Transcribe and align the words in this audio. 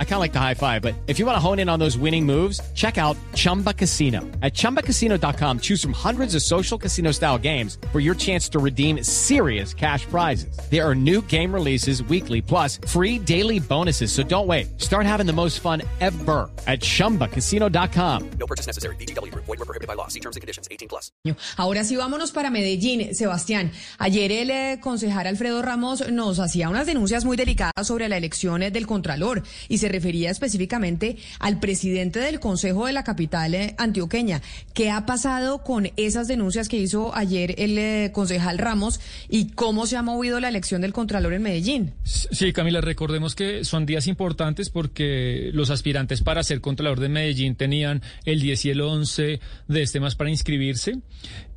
I 0.00 0.04
kind 0.04 0.14
of 0.14 0.20
like 0.20 0.32
the 0.32 0.40
high 0.40 0.54
five, 0.54 0.82
but 0.82 0.94
if 1.06 1.20
you 1.20 1.26
want 1.26 1.36
to 1.36 1.40
hone 1.40 1.60
in 1.60 1.68
on 1.68 1.78
those 1.78 1.96
winning 1.96 2.26
moves, 2.26 2.60
check 2.74 2.98
out 2.98 3.16
Chumba 3.34 3.72
Casino. 3.72 4.22
At 4.42 4.54
ChumbaCasino.com, 4.54 5.60
choose 5.60 5.80
from 5.80 5.92
hundreds 5.92 6.34
of 6.34 6.42
social 6.42 6.76
casino 6.76 7.12
style 7.12 7.38
games 7.38 7.78
for 7.92 8.00
your 8.00 8.16
chance 8.16 8.48
to 8.48 8.58
redeem 8.58 9.04
serious 9.04 9.72
cash 9.72 10.04
prizes. 10.06 10.58
There 10.68 10.84
are 10.84 10.96
new 10.96 11.22
game 11.22 11.54
releases 11.54 12.02
weekly, 12.02 12.42
plus 12.42 12.80
free 12.88 13.20
daily 13.20 13.60
bonuses. 13.60 14.10
So 14.10 14.24
don't 14.24 14.48
wait. 14.48 14.80
Start 14.80 15.06
having 15.06 15.26
the 15.26 15.32
most 15.32 15.60
fun 15.60 15.82
ever 16.00 16.50
at 16.66 16.80
ChumbaCasino.com. 16.80 18.30
No 18.40 18.46
purchase 18.46 18.66
necessary. 18.66 18.96
BGW. 18.96 19.32
Void 19.34 19.46
were 19.46 19.56
prohibited 19.58 19.86
by 19.86 19.94
law. 19.94 20.08
See 20.08 20.20
terms 20.20 20.34
and 20.34 20.40
conditions. 20.40 20.66
18 20.72 20.88
plus. 20.88 21.12
Ahora 21.56 21.84
sí, 21.84 21.96
vámonos 21.96 22.32
para 22.32 22.50
Medellín. 22.50 23.14
Sebastián, 23.14 23.70
ayer 23.98 24.32
el 24.32 24.50
eh, 24.50 24.78
concejal 24.80 25.26
Alfredo 25.26 25.62
Ramos 25.62 26.10
nos 26.10 26.38
hacía 26.38 26.68
unas 26.68 26.86
denuncias 26.86 27.24
muy 27.24 27.36
delicadas 27.36 27.86
sobre 27.86 28.08
la 28.08 28.16
elección 28.16 28.60
del 28.60 28.86
Contralor 28.86 29.42
y 29.68 29.78
se 29.78 29.87
refería 29.88 30.30
específicamente 30.30 31.16
al 31.38 31.60
presidente 31.60 32.20
del 32.20 32.40
Consejo 32.40 32.86
de 32.86 32.92
la 32.92 33.04
capital 33.04 33.54
eh, 33.54 33.74
antioqueña. 33.78 34.42
¿Qué 34.74 34.90
ha 34.90 35.06
pasado 35.06 35.62
con 35.62 35.90
esas 35.96 36.28
denuncias 36.28 36.68
que 36.68 36.76
hizo 36.76 37.14
ayer 37.14 37.54
el 37.58 37.78
eh, 37.78 38.10
concejal 38.12 38.58
Ramos 38.58 39.00
y 39.28 39.50
cómo 39.50 39.86
se 39.86 39.96
ha 39.96 40.02
movido 40.02 40.40
la 40.40 40.48
elección 40.48 40.80
del 40.80 40.92
Contralor 40.92 41.32
en 41.32 41.42
Medellín? 41.42 41.94
Sí, 42.04 42.52
Camila, 42.52 42.80
recordemos 42.80 43.34
que 43.34 43.64
son 43.64 43.86
días 43.86 44.06
importantes 44.06 44.70
porque 44.70 45.50
los 45.52 45.70
aspirantes 45.70 46.22
para 46.22 46.42
ser 46.42 46.60
Contralor 46.60 47.00
de 47.00 47.08
Medellín 47.08 47.56
tenían 47.56 48.02
el 48.24 48.40
10 48.40 48.64
y 48.66 48.70
el 48.70 48.80
11 48.80 49.40
de 49.68 49.82
este 49.82 50.00
mes 50.00 50.14
para 50.14 50.30
inscribirse. 50.30 50.98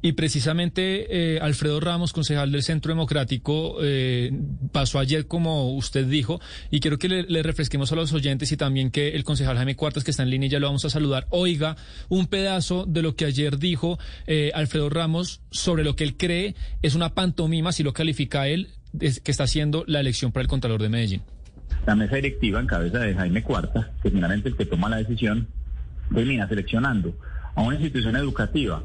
Y 0.01 0.13
precisamente 0.13 1.35
eh, 1.35 1.39
Alfredo 1.39 1.79
Ramos, 1.79 2.11
concejal 2.11 2.51
del 2.51 2.63
Centro 2.63 2.91
Democrático, 2.91 3.77
eh, 3.81 4.31
pasó 4.71 4.97
ayer, 4.97 5.27
como 5.27 5.73
usted 5.75 6.07
dijo, 6.07 6.41
y 6.71 6.79
quiero 6.79 6.97
que 6.97 7.07
le, 7.07 7.43
refresquemos 7.43 7.91
a 7.91 7.95
los 7.95 8.11
oyentes 8.11 8.51
y 8.51 8.57
también 8.57 8.89
que 8.89 9.09
el 9.09 9.23
concejal 9.23 9.57
Jaime 9.57 9.75
Cuartas, 9.75 10.03
que 10.03 10.11
está 10.11 10.23
en 10.23 10.31
línea, 10.31 10.49
ya 10.49 10.59
lo 10.59 10.67
vamos 10.67 10.85
a 10.85 10.89
saludar, 10.89 11.27
oiga 11.29 11.75
un 12.09 12.25
pedazo 12.25 12.85
de 12.87 13.03
lo 13.03 13.15
que 13.15 13.25
ayer 13.25 13.59
dijo 13.59 13.99
eh, 14.25 14.51
Alfredo 14.55 14.89
Ramos 14.89 15.41
sobre 15.51 15.83
lo 15.83 15.95
que 15.95 16.03
él 16.03 16.17
cree 16.17 16.55
es 16.81 16.95
una 16.95 17.13
pantomima, 17.13 17.71
si 17.71 17.83
lo 17.83 17.93
califica 17.93 18.47
él, 18.47 18.69
que 18.99 19.31
está 19.31 19.43
haciendo 19.43 19.83
la 19.87 19.99
elección 19.99 20.31
para 20.31 20.41
el 20.41 20.47
Contralor 20.47 20.81
de 20.81 20.89
Medellín. 20.89 21.21
La 21.85 21.95
mesa 21.95 22.15
directiva 22.15 22.59
en 22.59 22.67
cabeza 22.67 22.99
de 22.99 23.13
Jaime 23.13 23.43
Cuartas, 23.43 23.87
que 24.01 24.09
finalmente 24.09 24.49
el 24.49 24.57
que 24.57 24.65
toma 24.65 24.89
la 24.89 24.97
decisión, 24.97 25.47
termina 26.13 26.47
seleccionando 26.47 27.15
a 27.55 27.61
una 27.61 27.75
institución 27.75 28.15
educativa 28.15 28.83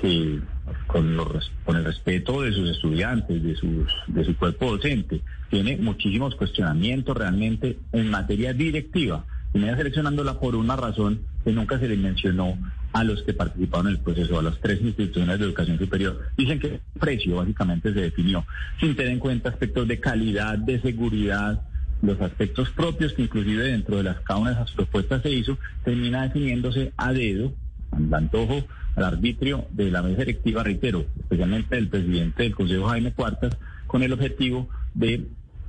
que 0.00 0.40
con, 0.86 1.16
los, 1.16 1.52
con, 1.64 1.76
el 1.76 1.84
respeto 1.84 2.42
de 2.42 2.52
sus 2.52 2.70
estudiantes, 2.70 3.42
de, 3.42 3.54
sus, 3.54 3.86
de 4.06 4.24
su 4.24 4.36
cuerpo 4.36 4.72
docente, 4.72 5.20
tiene 5.50 5.76
muchísimos 5.76 6.34
cuestionamientos 6.34 7.16
realmente 7.16 7.78
en 7.92 8.10
materia 8.10 8.52
directiva. 8.52 9.24
Y 9.52 9.58
me 9.58 9.74
seleccionándola 9.76 10.40
por 10.40 10.56
una 10.56 10.74
razón 10.74 11.20
que 11.44 11.52
nunca 11.52 11.78
se 11.78 11.88
le 11.88 11.96
mencionó 11.96 12.58
a 12.92 13.04
los 13.04 13.22
que 13.22 13.34
participaron 13.34 13.88
en 13.88 13.94
el 13.94 14.00
proceso, 14.00 14.38
a 14.38 14.42
las 14.42 14.58
tres 14.60 14.80
instituciones 14.80 15.38
de 15.38 15.44
educación 15.44 15.78
superior. 15.78 16.30
Dicen 16.36 16.58
que 16.58 16.66
el 16.68 16.80
precio 16.98 17.36
básicamente 17.36 17.92
se 17.92 18.00
definió 18.00 18.44
sin 18.80 18.96
tener 18.96 19.12
en 19.12 19.18
cuenta 19.18 19.50
aspectos 19.50 19.86
de 19.86 20.00
calidad, 20.00 20.58
de 20.58 20.80
seguridad, 20.80 21.62
los 22.02 22.20
aspectos 22.20 22.70
propios 22.70 23.12
que 23.12 23.22
inclusive 23.22 23.64
dentro 23.64 23.96
de 23.96 24.04
las 24.04 24.20
cada 24.20 24.40
una 24.40 24.50
de 24.50 24.56
esas 24.56 24.72
propuestas 24.72 25.22
se 25.22 25.30
hizo, 25.30 25.58
termina 25.84 26.22
definiéndose 26.22 26.92
a 26.96 27.12
dedo, 27.12 27.52
al 27.92 28.12
antojo 28.12 28.64
al 28.96 29.04
arbitrio 29.04 29.66
de 29.70 29.90
la 29.90 30.02
mesa 30.02 30.20
directiva, 30.20 30.62
reitero, 30.62 31.04
especialmente 31.18 31.76
del 31.76 31.88
presidente 31.88 32.42
del 32.42 32.54
Consejo 32.54 32.88
Jaime 32.88 33.12
Cuartas, 33.12 33.56
con 33.86 34.02
el 34.02 34.12
objetivo 34.12 34.68
de, 34.94 35.26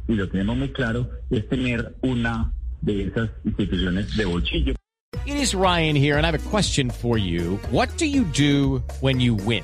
y 0.07 0.13
lo 0.13 0.29
tenemos 0.29 0.57
muy 0.57 0.69
claro, 0.69 1.09
es 1.29 1.47
tener 1.47 1.95
una 2.01 2.51
de 2.81 3.03
esas 3.03 3.29
instituciones 3.43 4.15
de 4.15 4.25
bolsillo. 4.25 4.75
It 5.25 5.37
is 5.37 5.55
Ryan 5.55 5.95
here, 5.95 6.17
and 6.17 6.25
I 6.25 6.31
have 6.31 6.35
a 6.35 6.49
question 6.49 6.91
for 6.91 7.17
you. 7.17 7.59
What 7.71 7.89
do 7.97 8.05
you 8.05 8.25
do 8.25 8.83
when 9.01 9.19
you 9.19 9.33
win? 9.33 9.63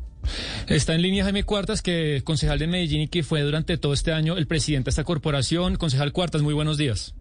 Está 0.67 0.95
en 0.95 1.01
línea 1.01 1.23
Jaime 1.23 1.43
Cuartas, 1.43 1.81
que 1.81 2.21
concejal 2.23 2.59
de 2.59 2.67
Medellín 2.67 3.01
y 3.01 3.07
que 3.07 3.23
fue 3.23 3.41
durante 3.41 3.77
todo 3.77 3.93
este 3.93 4.13
año 4.13 4.37
el 4.37 4.47
presidente 4.47 4.85
de 4.85 4.89
esta 4.91 5.03
corporación. 5.03 5.75
Concejal 5.75 6.11
Cuartas, 6.11 6.41
muy 6.41 6.53
buenos 6.53 6.77
días. 6.77 7.15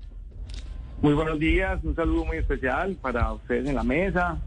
Muy 1.02 1.14
buenos 1.14 1.38
días, 1.38 1.80
un 1.82 1.96
saludo 1.96 2.26
muy 2.26 2.36
especial 2.36 2.94
para 3.00 3.32
ustedes 3.32 3.66
en 3.66 3.74
la 3.74 3.82
mesa 3.82 4.38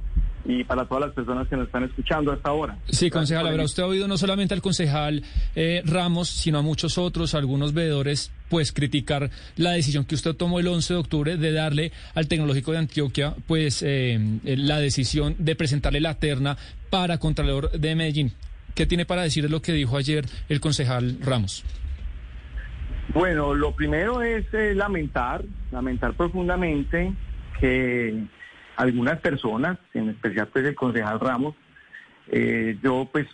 y 0.45 0.63
para 0.63 0.85
todas 0.85 1.05
las 1.05 1.13
personas 1.13 1.47
que 1.47 1.55
nos 1.55 1.67
están 1.67 1.83
escuchando 1.83 2.31
hasta 2.31 2.49
ahora. 2.49 2.77
Sí, 2.89 3.09
concejal, 3.09 3.47
habrá 3.47 3.63
usted 3.63 3.83
oído 3.83 4.07
no 4.07 4.17
solamente 4.17 4.53
al 4.53 4.61
concejal 4.61 5.23
eh, 5.55 5.81
Ramos, 5.85 6.29
sino 6.29 6.59
a 6.59 6.61
muchos 6.61 6.97
otros, 6.97 7.33
algunos 7.33 7.73
veedores, 7.73 8.31
pues 8.49 8.71
criticar 8.71 9.29
la 9.55 9.71
decisión 9.71 10.05
que 10.05 10.15
usted 10.15 10.35
tomó 10.35 10.59
el 10.59 10.67
11 10.67 10.93
de 10.93 10.99
octubre 10.99 11.37
de 11.37 11.51
darle 11.51 11.91
al 12.13 12.27
Tecnológico 12.27 12.71
de 12.71 12.79
Antioquia, 12.79 13.35
pues 13.47 13.83
eh, 13.83 14.39
la 14.43 14.79
decisión 14.79 15.35
de 15.39 15.55
presentarle 15.55 16.01
la 16.01 16.15
terna 16.15 16.57
para 16.89 17.17
Contralor 17.17 17.71
de 17.71 17.95
Medellín. 17.95 18.33
¿Qué 18.75 18.85
tiene 18.85 19.05
para 19.05 19.21
decir 19.21 19.43
de 19.43 19.49
lo 19.49 19.61
que 19.61 19.71
dijo 19.71 19.97
ayer 19.97 20.25
el 20.49 20.59
concejal 20.59 21.17
Ramos? 21.21 21.63
Bueno, 23.13 23.53
lo 23.53 23.73
primero 23.73 24.21
es 24.21 24.45
eh, 24.53 24.73
lamentar, 24.73 25.43
lamentar 25.71 26.13
profundamente 26.13 27.13
que 27.59 28.23
algunas 28.75 29.19
personas, 29.19 29.77
en 29.93 30.09
especial 30.09 30.47
pues 30.47 30.65
el 30.65 30.75
concejal 30.75 31.19
Ramos, 31.19 31.55
eh, 32.27 32.77
yo 32.81 33.09
pues 33.11 33.27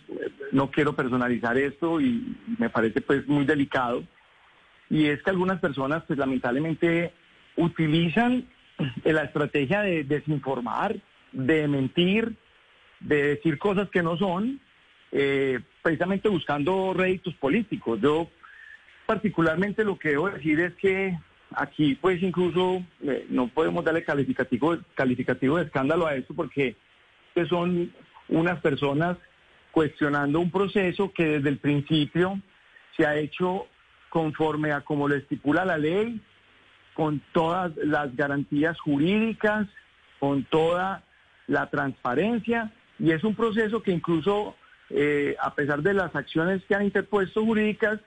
no 0.52 0.70
quiero 0.70 0.94
personalizar 0.94 1.56
esto 1.56 2.00
y 2.00 2.36
me 2.58 2.70
parece 2.70 3.00
pues 3.00 3.26
muy 3.26 3.44
delicado, 3.44 4.04
y 4.88 5.06
es 5.06 5.22
que 5.22 5.30
algunas 5.30 5.60
personas 5.60 6.02
pues 6.06 6.18
lamentablemente 6.18 7.12
utilizan 7.56 8.46
la 9.04 9.24
estrategia 9.24 9.82
de 9.82 10.04
desinformar, 10.04 10.96
de 11.32 11.68
mentir, 11.68 12.34
de 12.98 13.22
decir 13.22 13.58
cosas 13.58 13.88
que 13.90 14.02
no 14.02 14.16
son, 14.16 14.60
eh, 15.12 15.60
precisamente 15.82 16.28
buscando 16.28 16.92
réditos 16.94 17.34
políticos. 17.34 18.00
Yo 18.02 18.28
particularmente 19.06 19.84
lo 19.84 19.98
que 19.98 20.10
debo 20.10 20.30
decir 20.30 20.60
es 20.60 20.74
que 20.74 21.18
aquí 21.54 21.94
pues 21.94 22.22
incluso 22.22 22.82
eh, 23.02 23.26
no 23.28 23.48
podemos 23.48 23.84
darle 23.84 24.04
calificativo, 24.04 24.78
calificativo 24.94 25.56
de 25.56 25.64
escándalo 25.64 26.06
a 26.06 26.14
esto 26.14 26.34
porque 26.34 26.76
pues, 27.34 27.48
son 27.48 27.92
unas 28.28 28.60
personas 28.60 29.16
cuestionando 29.72 30.40
un 30.40 30.50
proceso 30.50 31.12
que 31.12 31.24
desde 31.24 31.48
el 31.48 31.58
principio 31.58 32.40
se 32.96 33.06
ha 33.06 33.16
hecho 33.16 33.66
conforme 34.08 34.72
a 34.72 34.80
como 34.80 35.08
lo 35.08 35.14
estipula 35.14 35.64
la 35.64 35.78
ley, 35.78 36.20
con 36.94 37.22
todas 37.32 37.74
las 37.76 38.14
garantías 38.16 38.78
jurídicas, 38.80 39.68
con 40.18 40.44
toda 40.44 41.04
la 41.46 41.70
transparencia, 41.70 42.72
y 42.98 43.12
es 43.12 43.24
un 43.24 43.34
proceso 43.34 43.82
que 43.82 43.92
incluso, 43.92 44.56
eh, 44.90 45.36
a 45.40 45.54
pesar 45.54 45.82
de 45.82 45.94
las 45.94 46.14
acciones 46.14 46.62
que 46.64 46.74
han 46.74 46.84
interpuesto 46.84 47.44
jurídicas, 47.44 48.00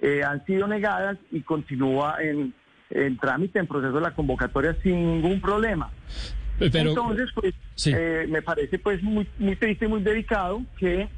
eh, 0.00 0.22
han 0.24 0.44
sido 0.46 0.66
negadas 0.66 1.18
y 1.30 1.42
continúa 1.42 2.16
en, 2.20 2.54
en, 2.90 3.16
trámite, 3.18 3.58
en 3.58 3.66
proceso 3.66 3.92
de 3.94 4.00
la 4.00 4.12
convocatoria 4.14 4.76
sin 4.82 4.94
ningún 5.14 5.40
problema. 5.40 5.90
Pero, 6.58 6.90
Entonces, 6.90 7.30
pues, 7.34 7.54
sí. 7.74 7.92
eh, 7.94 8.26
me 8.28 8.42
parece 8.42 8.78
pues 8.78 9.02
muy, 9.02 9.26
muy 9.38 9.56
triste 9.56 9.86
y 9.86 9.88
muy 9.88 10.02
delicado 10.02 10.62
que 10.78 11.08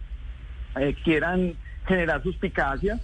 eh, 0.77 0.95
quieran 1.03 1.55
generar 1.87 2.23
suspicacias, 2.23 3.01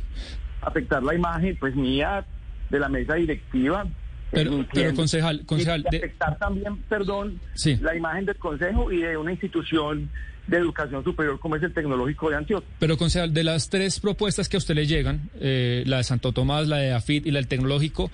afectar 0.62 1.02
la 1.02 1.14
imagen 1.14 1.56
pues 1.58 1.74
mía 1.74 2.24
de 2.70 2.78
la 2.78 2.88
mesa 2.88 3.14
directiva. 3.14 3.86
Pero, 4.30 4.50
entiendo, 4.50 4.68
pero 4.72 4.94
concejal, 4.94 5.46
concejal, 5.46 5.80
y 5.80 5.90
de- 5.90 5.96
afectar 5.98 6.38
también, 6.38 6.76
perdón, 6.88 7.40
Sí. 7.54 7.76
la 7.80 7.96
imagen 7.96 8.26
del 8.26 8.36
Consejo 8.36 8.92
y 8.92 8.98
de 8.98 9.16
una 9.16 9.32
institución 9.32 10.10
de 10.46 10.56
educación 10.58 11.02
superior 11.02 11.38
como 11.40 11.56
es 11.56 11.62
el 11.62 11.72
Tecnológico 11.74 12.30
de 12.30 12.36
Antioquia. 12.36 12.68
Pero, 12.78 12.96
concejal, 12.96 13.32
de 13.34 13.42
las 13.44 13.68
tres 13.68 13.98
propuestas 14.00 14.48
que 14.48 14.56
a 14.56 14.58
usted 14.58 14.74
le 14.74 14.86
llegan, 14.86 15.28
eh, 15.40 15.82
la 15.86 15.96
de 15.98 16.04
Santo 16.04 16.32
Tomás, 16.32 16.68
la 16.68 16.76
de 16.76 16.92
AFIT 16.92 17.26
y 17.26 17.30
la 17.32 17.38
del 17.40 17.48
Tecnológico, 17.48 18.10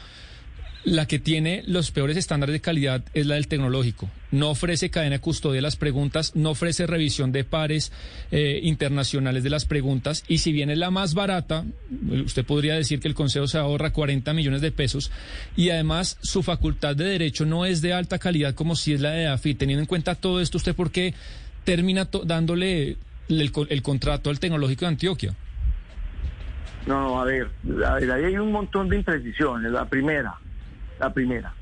La 0.84 1.06
que 1.06 1.18
tiene 1.18 1.62
los 1.66 1.90
peores 1.90 2.18
estándares 2.18 2.52
de 2.52 2.60
calidad 2.60 3.02
es 3.14 3.26
la 3.26 3.36
del 3.36 3.48
tecnológico. 3.48 4.10
No 4.30 4.50
ofrece 4.50 4.90
cadena 4.90 5.16
de 5.16 5.20
custodia 5.20 5.56
de 5.56 5.62
las 5.62 5.76
preguntas, 5.76 6.36
no 6.36 6.50
ofrece 6.50 6.86
revisión 6.86 7.32
de 7.32 7.42
pares 7.42 7.90
eh, 8.30 8.60
internacionales 8.62 9.42
de 9.42 9.48
las 9.48 9.64
preguntas 9.64 10.24
y 10.28 10.38
si 10.38 10.52
bien 10.52 10.68
es 10.68 10.76
la 10.76 10.90
más 10.90 11.14
barata, 11.14 11.64
usted 12.26 12.44
podría 12.44 12.74
decir 12.74 13.00
que 13.00 13.08
el 13.08 13.14
Consejo 13.14 13.46
se 13.46 13.56
ahorra 13.56 13.94
40 13.94 14.34
millones 14.34 14.60
de 14.60 14.72
pesos 14.72 15.10
y 15.56 15.70
además 15.70 16.18
su 16.20 16.42
facultad 16.42 16.94
de 16.94 17.04
derecho 17.04 17.46
no 17.46 17.64
es 17.64 17.80
de 17.80 17.94
alta 17.94 18.18
calidad 18.18 18.54
como 18.54 18.76
si 18.76 18.92
es 18.92 19.00
la 19.00 19.12
de 19.12 19.26
AFI. 19.26 19.54
Teniendo 19.54 19.80
en 19.80 19.86
cuenta 19.86 20.14
todo 20.14 20.38
esto, 20.42 20.58
¿usted 20.58 20.74
por 20.74 20.90
qué 20.90 21.14
termina 21.64 22.08
dándole 22.24 22.98
el, 23.30 23.82
contrato 23.82 24.28
al 24.28 24.38
tecnológico 24.38 24.82
de 24.82 24.88
Antioquia? 24.88 25.34
No, 26.86 27.00
no, 27.00 27.20
a 27.22 27.24
ver, 27.24 27.48
a 27.86 27.94
ver, 27.94 28.10
ahí 28.10 28.24
hay 28.24 28.36
un 28.36 28.52
montón 28.52 28.90
de 28.90 28.96
imprecisiones. 28.96 29.72
La 29.72 29.86
primera, 29.88 30.34
la 30.98 31.12
primera. 31.12 31.54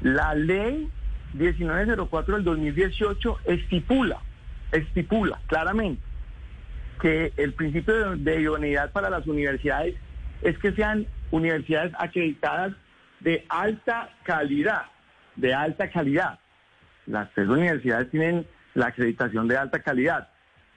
La 0.00 0.34
ley 0.34 0.90
1904 1.34 2.34
del 2.34 2.44
2018 2.44 3.38
estipula, 3.44 4.18
estipula 4.70 5.40
claramente 5.46 6.02
que 7.00 7.32
el 7.36 7.52
principio 7.54 8.16
de, 8.16 8.40
idoneidad 8.40 8.92
para 8.92 9.10
las 9.10 9.26
universidades 9.26 9.96
es 10.42 10.56
que 10.58 10.72
sean 10.72 11.06
universidades 11.30 11.92
acreditadas 11.98 12.74
de 13.20 13.44
alta 13.48 14.10
calidad, 14.22 14.86
de 15.36 15.54
alta 15.54 15.90
calidad. 15.90 16.38
Las 17.06 17.32
tres 17.32 17.48
universidades 17.48 18.10
tienen 18.10 18.46
la 18.74 18.86
acreditación 18.86 19.48
de 19.48 19.56
alta 19.56 19.80
calidad. 19.80 20.28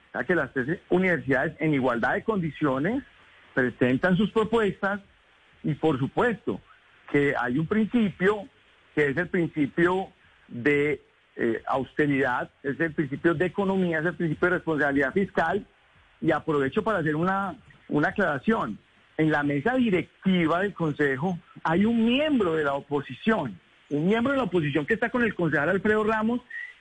O 0.08 0.12
sea 0.12 0.24
que 0.24 0.34
las 0.34 0.52
tres 0.52 0.80
universidades 0.88 1.54
en 1.60 1.74
igualdad 1.74 2.14
de 2.14 2.24
condiciones 2.24 3.04
presentan 3.54 4.16
sus 4.16 4.30
propuestas 4.32 5.00
y 5.62 5.74
por 5.74 5.98
supuesto 5.98 6.60
que 7.10 7.34
hay 7.38 7.58
un 7.58 7.66
principio 7.66 8.48
que 8.94 9.08
es 9.08 9.16
el 9.16 9.28
principio 9.28 10.08
de 10.48 11.02
eh, 11.36 11.62
austeridad, 11.66 12.50
es 12.62 12.80
el 12.80 12.92
principio 12.94 13.34
de 13.34 13.46
economía, 13.46 13.98
es 13.98 14.06
el 14.06 14.14
principio 14.14 14.48
de 14.48 14.54
responsabilidad 14.56 15.12
fiscal 15.12 15.66
y 16.20 16.30
aprovecho 16.30 16.82
para 16.82 16.98
hacer 16.98 17.14
una, 17.14 17.54
una 17.88 18.08
aclaración. 18.08 18.78
En 19.18 19.30
la 19.30 19.42
mesa 19.42 19.74
directiva 19.74 20.60
del 20.60 20.74
Consejo 20.74 21.38
hay 21.62 21.84
un 21.84 22.04
miembro 22.04 22.54
de 22.54 22.64
la 22.64 22.74
oposición, 22.74 23.58
un 23.90 24.06
miembro 24.06 24.32
de 24.32 24.38
la 24.38 24.44
oposición 24.44 24.86
que 24.86 24.94
está 24.94 25.10
con 25.10 25.22
el 25.22 25.34
concejal 25.34 25.68
Alfredo 25.68 26.04
Ramos 26.04 26.40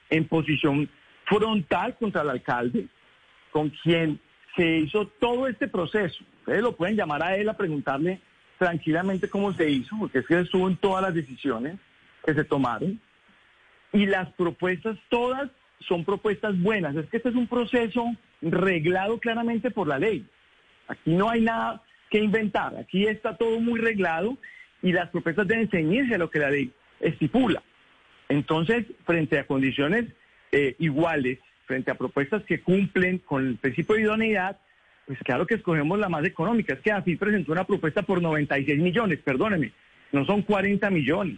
en 0.09 0.27
posición 0.27 0.89
frontal 1.25 1.95
contra 1.97 2.21
el 2.21 2.29
alcalde, 2.29 2.87
con 3.51 3.69
quien 3.69 4.19
se 4.55 4.77
hizo 4.77 5.07
todo 5.19 5.47
este 5.47 5.67
proceso. 5.67 6.23
Ustedes 6.39 6.61
lo 6.61 6.75
pueden 6.75 6.95
llamar 6.95 7.23
a 7.23 7.35
él 7.35 7.49
a 7.49 7.57
preguntarle 7.57 8.21
tranquilamente 8.57 9.29
cómo 9.29 9.53
se 9.53 9.69
hizo, 9.69 9.95
porque 9.97 10.19
es 10.19 10.27
que 10.27 10.39
estuvo 10.39 10.67
en 10.67 10.77
todas 10.77 11.03
las 11.03 11.13
decisiones 11.13 11.77
que 12.25 12.33
se 12.33 12.43
tomaron. 12.43 12.99
Y 13.93 14.05
las 14.05 14.29
propuestas 14.33 14.97
todas 15.09 15.49
son 15.87 16.03
propuestas 16.03 16.59
buenas. 16.59 16.95
Es 16.95 17.09
que 17.09 17.17
este 17.17 17.29
es 17.29 17.35
un 17.35 17.47
proceso 17.47 18.15
reglado 18.41 19.19
claramente 19.19 19.71
por 19.71 19.87
la 19.87 19.99
ley. 19.99 20.25
Aquí 20.87 21.11
no 21.11 21.29
hay 21.29 21.41
nada 21.41 21.81
que 22.09 22.19
inventar. 22.19 22.75
Aquí 22.77 23.07
está 23.07 23.37
todo 23.37 23.59
muy 23.59 23.79
reglado 23.79 24.37
y 24.81 24.91
las 24.91 25.09
propuestas 25.09 25.47
deben 25.47 25.69
ceñirse 25.69 26.15
a 26.15 26.19
lo 26.19 26.29
que 26.29 26.39
la 26.39 26.49
ley 26.49 26.71
estipula. 26.99 27.63
Entonces, 28.29 28.85
frente 29.05 29.39
a 29.39 29.47
condiciones 29.47 30.05
eh, 30.51 30.75
iguales, 30.79 31.39
frente 31.65 31.91
a 31.91 31.95
propuestas 31.95 32.43
que 32.43 32.61
cumplen 32.61 33.19
con 33.19 33.47
el 33.47 33.57
principio 33.57 33.95
de 33.95 34.01
idoneidad, 34.03 34.57
pues 35.05 35.19
claro 35.19 35.45
que 35.45 35.55
escogemos 35.55 35.99
la 35.99 36.09
más 36.09 36.25
económica. 36.25 36.73
Es 36.73 36.79
que 36.79 36.91
AFI 36.91 37.15
presentó 37.15 37.51
una 37.51 37.65
propuesta 37.65 38.01
por 38.01 38.21
96 38.21 38.79
millones, 38.79 39.19
perdóneme, 39.23 39.71
no 40.11 40.25
son 40.25 40.41
40 40.41 40.89
millones. 40.89 41.37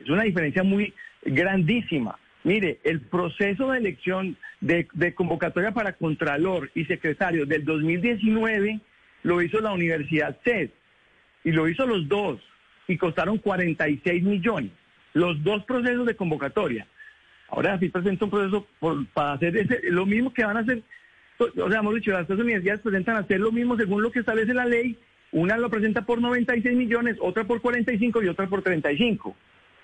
Es 0.00 0.08
una 0.08 0.22
diferencia 0.22 0.62
muy 0.62 0.92
grandísima. 1.24 2.18
Mire, 2.44 2.80
el 2.82 3.00
proceso 3.00 3.70
de 3.70 3.78
elección 3.78 4.36
de, 4.60 5.14
convocatoria 5.14 5.72
para 5.72 5.92
Contralor 5.92 6.70
y 6.74 6.84
Secretario 6.84 7.46
del 7.46 7.64
2019 7.64 8.80
lo 9.22 9.40
hizo 9.40 9.60
la 9.60 9.72
Universidad 9.72 10.36
CED 10.44 10.70
y 11.44 11.52
lo 11.52 11.68
hizo 11.68 11.86
los 11.86 12.08
dos 12.08 12.40
y 12.88 12.96
costaron 12.96 13.38
46 13.38 14.22
millones. 14.22 14.72
Los 15.14 15.42
dos 15.44 15.64
procesos 15.64 16.04
de 16.06 16.16
convocatoria. 16.16 16.86
Ahora 17.48 17.74
AFI 17.74 17.90
presenta 17.90 18.24
un 18.24 18.30
proceso 18.30 18.66
para 19.12 19.34
hacer 19.34 19.56
ese, 19.56 19.80
lo 19.90 20.04
mismo 20.06 20.32
que 20.32 20.44
van 20.44 20.56
a 20.56 20.60
hacer 20.60 20.82
o 21.38 21.70
sea, 21.70 21.80
hemos 21.80 21.94
dicho, 21.94 22.12
las 22.12 22.26
tres 22.26 22.38
universidades 22.38 22.80
presentan 22.82 23.16
hacer 23.16 23.40
lo 23.40 23.52
mismo 23.52 23.76
según 23.76 24.02
lo 24.02 24.10
que 24.10 24.20
establece 24.20 24.54
la 24.54 24.64
ley. 24.64 24.98
Una 25.32 25.56
lo 25.56 25.70
presenta 25.70 26.02
por 26.02 26.20
96 26.20 26.76
millones, 26.76 27.16
otra 27.20 27.44
por 27.44 27.60
45 27.60 28.22
y 28.22 28.28
otra 28.28 28.46
por 28.46 28.62
35. 28.62 29.34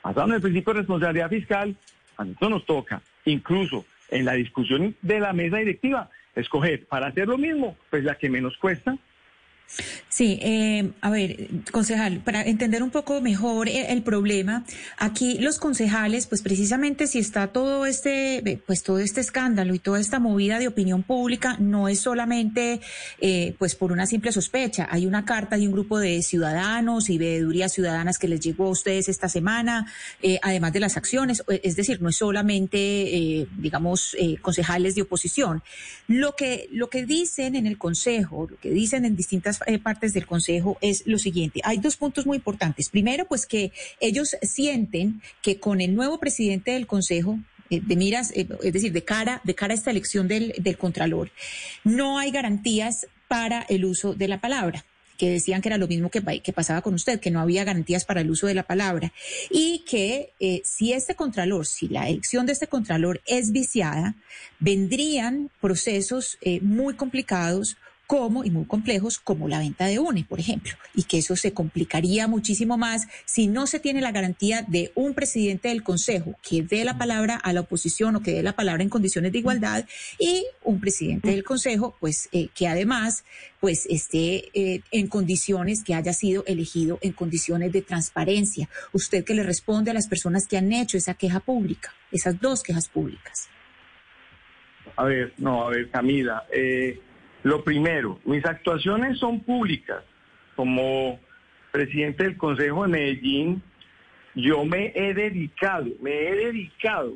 Basado 0.03 0.29
en 0.29 0.35
el 0.35 0.41
principio 0.41 0.75
de 0.75 0.81
responsabilidad 0.81 1.31
fiscal, 1.31 1.75
a 2.17 2.25
nosotros 2.25 2.51
nos 2.51 2.67
toca, 2.67 3.03
incluso 3.25 3.85
en 4.11 4.25
la 4.25 4.35
discusión 4.35 4.95
de 5.03 5.21
la 5.21 5.33
mesa 5.33 5.59
directiva, 5.59 6.11
escoger 6.35 6.87
para 6.87 7.09
hacer 7.09 7.29
lo 7.29 7.39
mismo, 7.39 7.77
pues 7.91 8.05
la 8.05 8.17
que 8.17 8.29
menos 8.29 8.57
cuesta 8.59 8.97
Sí, 10.09 10.39
eh, 10.43 10.93
a 11.01 11.11
ver, 11.11 11.49
concejal, 11.71 12.21
para 12.21 12.43
entender 12.43 12.83
un 12.83 12.91
poco 12.91 13.21
mejor 13.21 13.69
el, 13.69 14.03
problema, 14.03 14.65
aquí 14.97 15.39
los 15.39 15.59
concejales, 15.59 16.27
pues 16.27 16.43
precisamente 16.43 17.07
si 17.07 17.19
está 17.19 17.49
todo 17.49 17.87
este, 17.87 18.63
pues 18.67 18.83
todo 18.83 18.99
este 18.99 19.21
escándalo 19.21 19.75
y 19.75 19.79
toda 19.79 20.01
esta 20.01 20.19
movida 20.19 20.59
de 20.59 20.67
opinión 20.67 21.03
pública, 21.03 21.57
no 21.61 21.89
es 21.89 22.01
solamente, 22.01 22.81
eh, 23.21 23.55
pues 23.59 23.75
por 23.75 23.93
una 23.93 24.07
simple 24.07 24.33
sospecha. 24.33 24.89
Hay 24.91 25.07
una 25.07 25.25
carta 25.25 25.57
de 25.57 25.67
un 25.67 25.73
grupo 25.73 25.99
de 25.99 26.23
ciudadanos 26.23 27.11
y 27.11 27.19
veedurías 27.19 27.73
ciudadanas 27.73 28.19
que 28.19 28.29
les 28.29 28.41
llegó 28.41 28.67
a 28.67 28.71
ustedes 28.71 29.09
esta 29.09 29.29
semana, 29.29 29.93
eh, 30.23 30.41
además 30.43 30.73
de 30.73 30.81
las 30.81 30.97
acciones. 30.97 31.45
Es 31.63 31.77
decir, 31.77 32.01
no 32.01 32.09
es 32.09 32.17
solamente, 32.17 33.47
digamos, 33.59 34.17
concejales 34.41 34.95
de 34.95 35.03
oposición. 35.03 35.63
Lo 36.09 36.35
que, 36.35 36.69
lo 36.73 36.89
que 36.89 37.05
dicen 37.05 37.55
en 37.55 37.67
el 37.67 37.77
consejo, 37.79 38.49
lo 38.51 38.59
que 38.59 38.71
dicen 38.71 39.05
en 39.05 39.15
distintas 39.15 39.58
eh, 39.67 39.79
partes 39.79 40.13
del 40.13 40.27
Consejo 40.27 40.79
es 40.81 41.03
lo 41.07 41.19
siguiente. 41.19 41.61
Hay 41.65 41.79
dos 41.79 41.97
puntos 41.97 42.27
muy 42.27 42.37
importantes. 42.37 42.89
Primero, 42.91 43.27
pues 43.27 43.47
que 43.47 43.73
ellos 44.01 44.37
sienten 44.43 45.23
que 45.43 45.59
con 45.59 45.81
el 45.81 45.95
nuevo 45.95 46.19
presidente 46.19 46.73
del 46.73 46.87
Consejo, 46.87 47.39
eh, 47.71 47.81
de 47.83 47.97
miras, 47.97 48.31
eh, 48.33 48.49
es 48.63 48.73
decir, 48.73 48.93
de 48.93 49.05
cara, 49.05 49.41
de 49.45 49.55
cara 49.55 49.75
a 49.75 49.77
esta 49.77 49.91
elección 49.91 50.29
del, 50.29 50.55
del 50.59 50.79
Contralor, 50.79 51.31
no 51.85 52.19
hay 52.19 52.31
garantías 52.31 53.07
para 53.29 53.63
el 53.69 53.85
uso 53.85 54.15
de 54.15 54.29
la 54.29 54.41
palabra 54.41 54.85
que 55.19 55.31
decían 55.31 55.61
que 55.61 55.69
era 55.69 55.79
lo 55.79 55.89
mismo 55.89 56.11
que, 56.11 56.23
que, 56.41 56.53
pasaba 56.53 56.81
con 56.81 56.95
usted, 56.95 57.19
que 57.19 57.33
no 57.33 57.41
había 57.41 57.65
garantías 57.65 58.05
para 58.05 58.21
el 58.21 58.31
uso 58.31 58.47
de 58.47 58.55
la 58.55 58.63
palabra 58.63 59.13
y 59.51 59.81
que 59.81 60.33
si 60.65 60.93
este 60.93 61.17
contralor, 61.17 61.67
si 61.67 61.89
la 61.89 62.09
elección 62.09 62.47
de 62.47 62.53
este 62.53 62.69
contralor 62.69 63.21
es 63.27 63.51
viciada, 63.51 64.15
vendrían 64.61 65.51
procesos 65.61 66.39
muy 66.63 66.95
complicados 66.95 67.77
como, 68.09 68.43
y 68.43 68.51
muy 68.51 68.65
complejos, 68.65 69.19
como 69.19 69.49
la 69.49 69.59
venta 69.59 69.85
de 69.85 69.99
UNE, 69.99 70.25
por 70.25 70.41
ejemplo, 70.41 70.73
y 70.95 71.03
que 71.03 71.19
eso 71.19 71.37
se 71.37 71.53
complicaría 71.53 72.27
muchísimo 72.27 72.79
más 72.79 73.07
si 73.27 73.49
no 73.49 73.67
se 73.67 73.81
tiene 73.81 74.01
la 74.01 74.13
garantía 74.13 74.63
de 74.67 74.93
un 74.95 75.13
presidente 75.13 75.69
del 75.69 75.83
Consejo 75.83 76.35
que 76.43 76.63
dé 76.63 76.87
la 76.87 76.97
palabra 76.97 77.37
a 77.37 77.53
la 77.53 77.61
oposición 77.61 78.17
o 78.17 78.23
que 78.23 78.33
dé 78.33 78.43
la 78.43 78.55
palabra 78.55 78.83
en 78.83 78.89
condiciones 78.89 79.31
de 79.31 79.41
igualdad 79.41 79.85
y 80.19 80.47
un 80.65 80.81
presidente 80.81 81.29
del 81.29 81.45
Consejo, 81.45 81.97
pues 82.01 82.31
eh, 82.33 82.49
que 82.55 82.67
además 82.67 83.25
pues 83.61 83.85
esté 83.91 84.49
eh, 84.55 84.81
en 84.91 85.09
condiciones 85.09 85.85
que 85.85 85.95
haya 85.95 86.15
sido 86.15 86.45
elegido 86.47 86.99
en 87.03 87.13
condiciones 87.13 87.73
de 87.73 87.83
transparencia. 87.83 88.71
Usted 88.95 89.23
que 89.23 89.35
le 89.35 89.43
responde 89.43 89.91
a 89.91 89.95
las 89.95 90.09
personas 90.09 90.47
que 90.47 90.57
han 90.57 90.73
hecho 90.73 90.97
esa 90.97 91.13
queja 91.13 91.41
pública, 91.41 91.93
esas 92.11 92.41
dos 92.41 92.63
quejas 92.63 92.89
públicas. 92.89 93.51
A 94.97 95.05
ver, 95.05 95.35
no, 95.37 95.65
a 95.65 95.71
ver, 95.71 95.91
Camila, 95.91 96.47
eh, 96.51 97.01
lo 97.43 97.63
primero, 97.63 98.19
mis 98.25 98.45
actuaciones 98.45 99.19
son 99.19 99.41
públicas. 99.41 100.03
Como 100.57 101.21
presidente 101.71 102.25
del 102.25 102.37
Consejo 102.37 102.83
de 102.83 102.89
Medellín, 102.89 103.63
yo 104.35 104.65
me 104.65 104.93
he 104.95 105.15
dedicado, 105.15 105.87
me 106.01 106.29
he 106.29 106.35
dedicado 106.35 107.15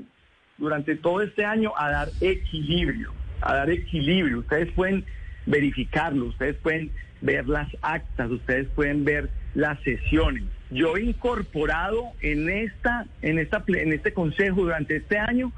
durante 0.59 0.97
todo 0.97 1.23
este 1.23 1.45
año 1.45 1.73
a 1.77 1.91
dar 1.91 2.09
equilibrio, 2.21 3.13
a 3.41 3.55
dar 3.57 3.71
equilibrio. 3.71 4.41
Ustedes 4.41 4.71
pueden 4.73 5.05
verificarlo, 5.47 6.27
ustedes 6.27 6.57
pueden 6.57 6.93
ver 7.21 7.49
las 7.49 7.69
actas, 7.83 8.31
ustedes 8.31 8.69
pueden 8.69 9.05
ver 9.05 9.31
las 9.55 9.81
sesiones. 9.83 10.45
Yo 10.71 10.97
he 10.97 11.03
incorporado 11.03 12.13
en 12.21 12.49
esta, 12.49 13.07
en 13.23 13.39
esta, 13.39 13.63
en 13.67 13.93
este 13.93 14.13
consejo 14.13 14.63
durante 14.63 14.97
este 14.97 15.19
año 15.19 15.53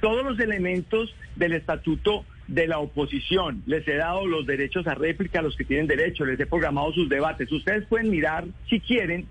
todos 0.00 0.24
los 0.24 0.38
elementos 0.38 1.14
del 1.36 1.52
estatuto 1.54 2.24
de 2.48 2.66
la 2.66 2.78
oposición. 2.78 3.62
Les 3.66 3.86
he 3.88 3.96
dado 3.96 4.26
los 4.26 4.46
derechos 4.46 4.86
a 4.86 4.94
réplica 4.94 5.40
a 5.40 5.42
los 5.42 5.56
que 5.56 5.64
tienen 5.64 5.86
derecho, 5.86 6.24
les 6.24 6.38
he 6.38 6.46
programado 6.46 6.92
sus 6.92 7.08
debates. 7.08 7.50
Ustedes 7.50 7.86
pueden 7.86 8.10
mirar, 8.10 8.44
si 8.68 8.80
quieren, 8.80 9.26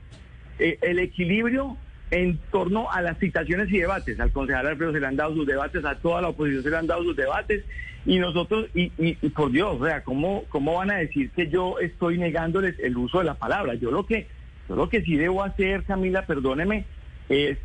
eh, 0.60 0.78
el 0.82 1.00
equilibrio 1.00 1.78
en 2.12 2.38
torno 2.52 2.92
a 2.92 3.02
las 3.02 3.18
citaciones 3.20 3.72
y 3.72 3.80
debates. 3.80 4.20
Al 4.20 4.32
concejal 4.32 4.68
Alfredo 4.68 4.94
se 4.94 5.00
le 5.00 5.08
han 5.08 5.16
dado 5.16 5.34
sus 5.36 5.48
debates, 5.48 5.84
a 5.86 5.96
toda 5.96 6.22
la 6.22 6.30
oposición 6.30 6.64
se 6.64 6.70
le 6.70 6.78
han 6.78 6.88
dado 6.88 7.04
sus 7.04 7.16
debates, 7.16 7.64
y 8.06 8.20
nosotros, 8.20 8.68
y, 8.76 8.92
y, 8.98 9.14
por 9.30 9.50
Dios, 9.52 9.78
o 9.80 9.86
sea, 9.86 10.04
¿cómo, 10.04 10.44
¿cómo 10.50 10.76
van 10.76 10.92
a 10.92 10.98
decir 10.98 11.32
que 11.32 11.48
yo 11.50 11.80
estoy 11.80 12.18
negándoles 12.18 12.78
el 12.80 12.98
uso 12.98 13.20
de 13.20 13.26
la 13.26 13.36
palabra? 13.36 13.76
Yo 13.76 13.92
lo 13.92 14.06
que 14.06 14.28
Yo 14.68 14.76
lo 14.76 14.90
que 14.90 15.02
sí 15.02 15.16
debo 15.16 15.42
hacer, 15.44 15.84
Camila, 15.84 16.26
perdóneme, 16.26 16.86
es 17.30 17.58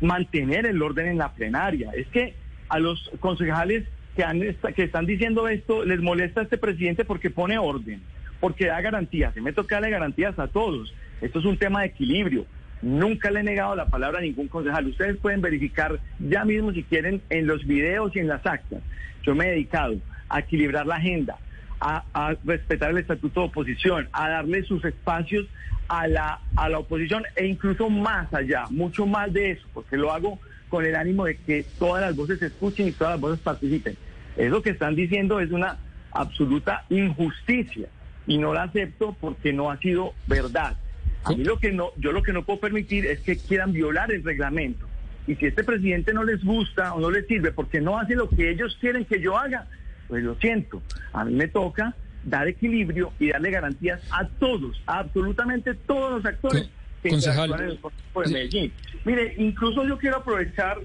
mantener 0.00 0.66
el 0.66 0.82
orden 0.82 1.08
en 1.08 1.18
la 1.18 1.32
plenaria. 1.32 1.90
Es 1.96 2.06
que 2.08 2.34
a 2.68 2.78
los 2.78 3.10
concejales 3.20 3.84
que, 4.18 4.24
han, 4.24 4.40
que 4.74 4.82
están 4.82 5.06
diciendo 5.06 5.46
esto 5.46 5.84
les 5.84 6.00
molesta 6.00 6.40
a 6.40 6.42
este 6.42 6.58
presidente 6.58 7.04
porque 7.04 7.30
pone 7.30 7.56
orden, 7.56 8.02
porque 8.40 8.66
da 8.66 8.80
garantías. 8.80 9.32
Se 9.32 9.40
me 9.40 9.52
toca 9.52 9.76
darle 9.76 9.90
garantías 9.90 10.36
a 10.40 10.48
todos. 10.48 10.92
Esto 11.20 11.38
es 11.38 11.44
un 11.44 11.56
tema 11.56 11.82
de 11.82 11.86
equilibrio. 11.86 12.44
Nunca 12.82 13.30
le 13.30 13.40
he 13.40 13.42
negado 13.44 13.76
la 13.76 13.86
palabra 13.86 14.18
a 14.18 14.22
ningún 14.22 14.48
concejal. 14.48 14.88
Ustedes 14.88 15.18
pueden 15.18 15.40
verificar 15.40 16.00
ya 16.18 16.44
mismo 16.44 16.72
si 16.72 16.82
quieren 16.82 17.22
en 17.30 17.46
los 17.46 17.64
videos 17.64 18.16
y 18.16 18.18
en 18.18 18.26
las 18.26 18.44
actas. 18.44 18.80
Yo 19.22 19.36
me 19.36 19.46
he 19.46 19.50
dedicado 19.50 19.94
a 20.28 20.40
equilibrar 20.40 20.84
la 20.84 20.96
agenda, 20.96 21.38
a, 21.78 22.02
a 22.12 22.34
respetar 22.44 22.90
el 22.90 22.98
estatuto 22.98 23.42
de 23.42 23.46
oposición, 23.46 24.08
a 24.12 24.30
darle 24.30 24.64
sus 24.64 24.84
espacios 24.84 25.46
a 25.86 26.08
la, 26.08 26.40
a 26.56 26.68
la 26.68 26.80
oposición 26.80 27.22
e 27.36 27.46
incluso 27.46 27.88
más 27.88 28.34
allá, 28.34 28.64
mucho 28.70 29.06
más 29.06 29.32
de 29.32 29.52
eso, 29.52 29.66
porque 29.72 29.96
lo 29.96 30.12
hago 30.12 30.40
con 30.68 30.84
el 30.84 30.96
ánimo 30.96 31.24
de 31.24 31.36
que 31.36 31.64
todas 31.78 32.02
las 32.02 32.16
voces 32.16 32.40
se 32.40 32.46
escuchen 32.46 32.88
y 32.88 32.92
todas 32.92 33.12
las 33.12 33.20
voces 33.20 33.38
participen. 33.38 33.96
Eso 34.38 34.62
que 34.62 34.70
están 34.70 34.94
diciendo 34.94 35.40
es 35.40 35.50
una 35.50 35.76
absoluta 36.12 36.84
injusticia 36.88 37.88
y 38.26 38.38
no 38.38 38.54
la 38.54 38.62
acepto 38.62 39.16
porque 39.20 39.52
no 39.52 39.70
ha 39.70 39.78
sido 39.78 40.14
verdad. 40.26 40.76
A 41.24 41.30
mí 41.32 41.44
lo 41.44 41.58
que 41.58 41.72
no, 41.72 41.90
yo 41.96 42.12
lo 42.12 42.22
que 42.22 42.32
no 42.32 42.44
puedo 42.44 42.60
permitir 42.60 43.04
es 43.04 43.20
que 43.20 43.36
quieran 43.36 43.72
violar 43.72 44.12
el 44.12 44.22
reglamento. 44.22 44.86
Y 45.26 45.34
si 45.34 45.46
este 45.46 45.64
presidente 45.64 46.14
no 46.14 46.24
les 46.24 46.42
gusta 46.42 46.94
o 46.94 47.00
no 47.00 47.10
les 47.10 47.26
sirve 47.26 47.52
porque 47.52 47.80
no 47.80 47.98
hace 47.98 48.14
lo 48.14 48.28
que 48.28 48.50
ellos 48.50 48.78
quieren 48.80 49.04
que 49.04 49.20
yo 49.20 49.36
haga, 49.36 49.66
pues 50.06 50.22
lo 50.22 50.36
siento. 50.36 50.80
A 51.12 51.24
mí 51.24 51.34
me 51.34 51.48
toca 51.48 51.94
dar 52.24 52.48
equilibrio 52.48 53.12
y 53.18 53.28
darle 53.28 53.50
garantías 53.50 54.00
a 54.10 54.26
todos, 54.26 54.80
a 54.86 55.00
absolutamente 55.00 55.74
todos 55.74 56.12
los 56.12 56.24
actores 56.24 56.70
que 57.02 57.10
interactúan 57.10 57.60
en 57.62 57.68
el 57.70 57.78
de 57.78 58.32
Medellín. 58.32 58.72
Mire, 59.04 59.34
incluso 59.36 59.86
yo 59.86 59.98
quiero 59.98 60.18
aprovechar 60.18 60.78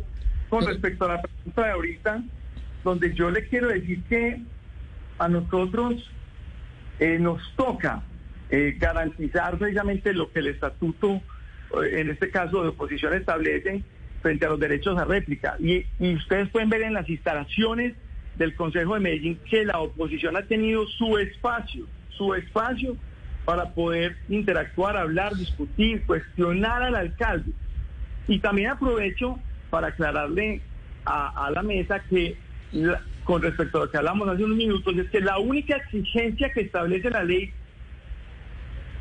con 0.50 0.66
respecto 0.66 1.06
a 1.06 1.16
la 1.16 1.22
pregunta 1.22 1.66
de 1.66 1.72
ahorita, 1.72 2.24
donde 2.84 3.14
yo 3.14 3.32
le 3.32 3.48
quiero 3.48 3.70
decir 3.70 4.04
que 4.04 4.42
a 5.18 5.28
nosotros 5.28 6.10
eh, 7.00 7.18
nos 7.20 7.42
toca 7.56 8.04
eh, 8.50 8.76
garantizar 8.78 9.58
precisamente 9.58 10.14
lo 10.14 10.32
que 10.32 10.40
el 10.40 10.48
estatuto, 10.48 11.22
eh, 11.82 12.02
en 12.02 12.10
este 12.10 12.30
caso 12.30 12.62
de 12.62 12.70
oposición, 12.70 13.14
establece 13.14 13.84
frente 14.22 14.46
a 14.46 14.50
los 14.50 14.60
derechos 14.60 14.98
a 14.98 15.06
réplica. 15.06 15.56
Y, 15.60 15.86
ustedes 16.16 16.50
pueden 16.50 16.70
ver 16.70 16.84
en 16.84 16.94
las 16.94 17.10
instalaciones 17.10 17.94
del 18.36 18.56
Consejo 18.56 18.96
de 18.96 19.00
Medellín 19.00 19.40
que 19.50 19.66
la 19.66 19.80
oposición 19.80 20.36
ha 20.38 20.44
tenido 20.44 20.86
su 20.88 21.18
espacio, 21.18 21.86
su 22.10 22.34
espacio 22.34 22.96
para 23.46 23.74
poder 23.74 24.16
interactuar, 24.30 24.98
hablar, 24.98 25.36
discutir, 25.36 26.06
cuestionar 26.06 26.84
al 26.84 26.96
alcalde. 26.96 27.52
Y 28.28 28.40
también 28.40 28.72
aprovecho 28.72 29.38
para 29.70 29.88
aclararle 29.88 30.62
a 31.06 31.52
la 31.54 31.62
mesa 31.64 32.02
que 32.10 32.38
la, 32.74 33.02
con 33.24 33.42
respecto 33.42 33.78
a 33.78 33.86
lo 33.86 33.92
que 33.92 33.98
hablamos 33.98 34.28
hace 34.28 34.44
unos 34.44 34.58
minutos, 34.58 34.96
es 34.98 35.10
que 35.10 35.22
la 35.22 35.40
única 35.40 35.78
exigencia 35.78 36.52
que 36.52 36.62
establece 36.62 37.10
la 37.10 37.24
ley 37.24 37.52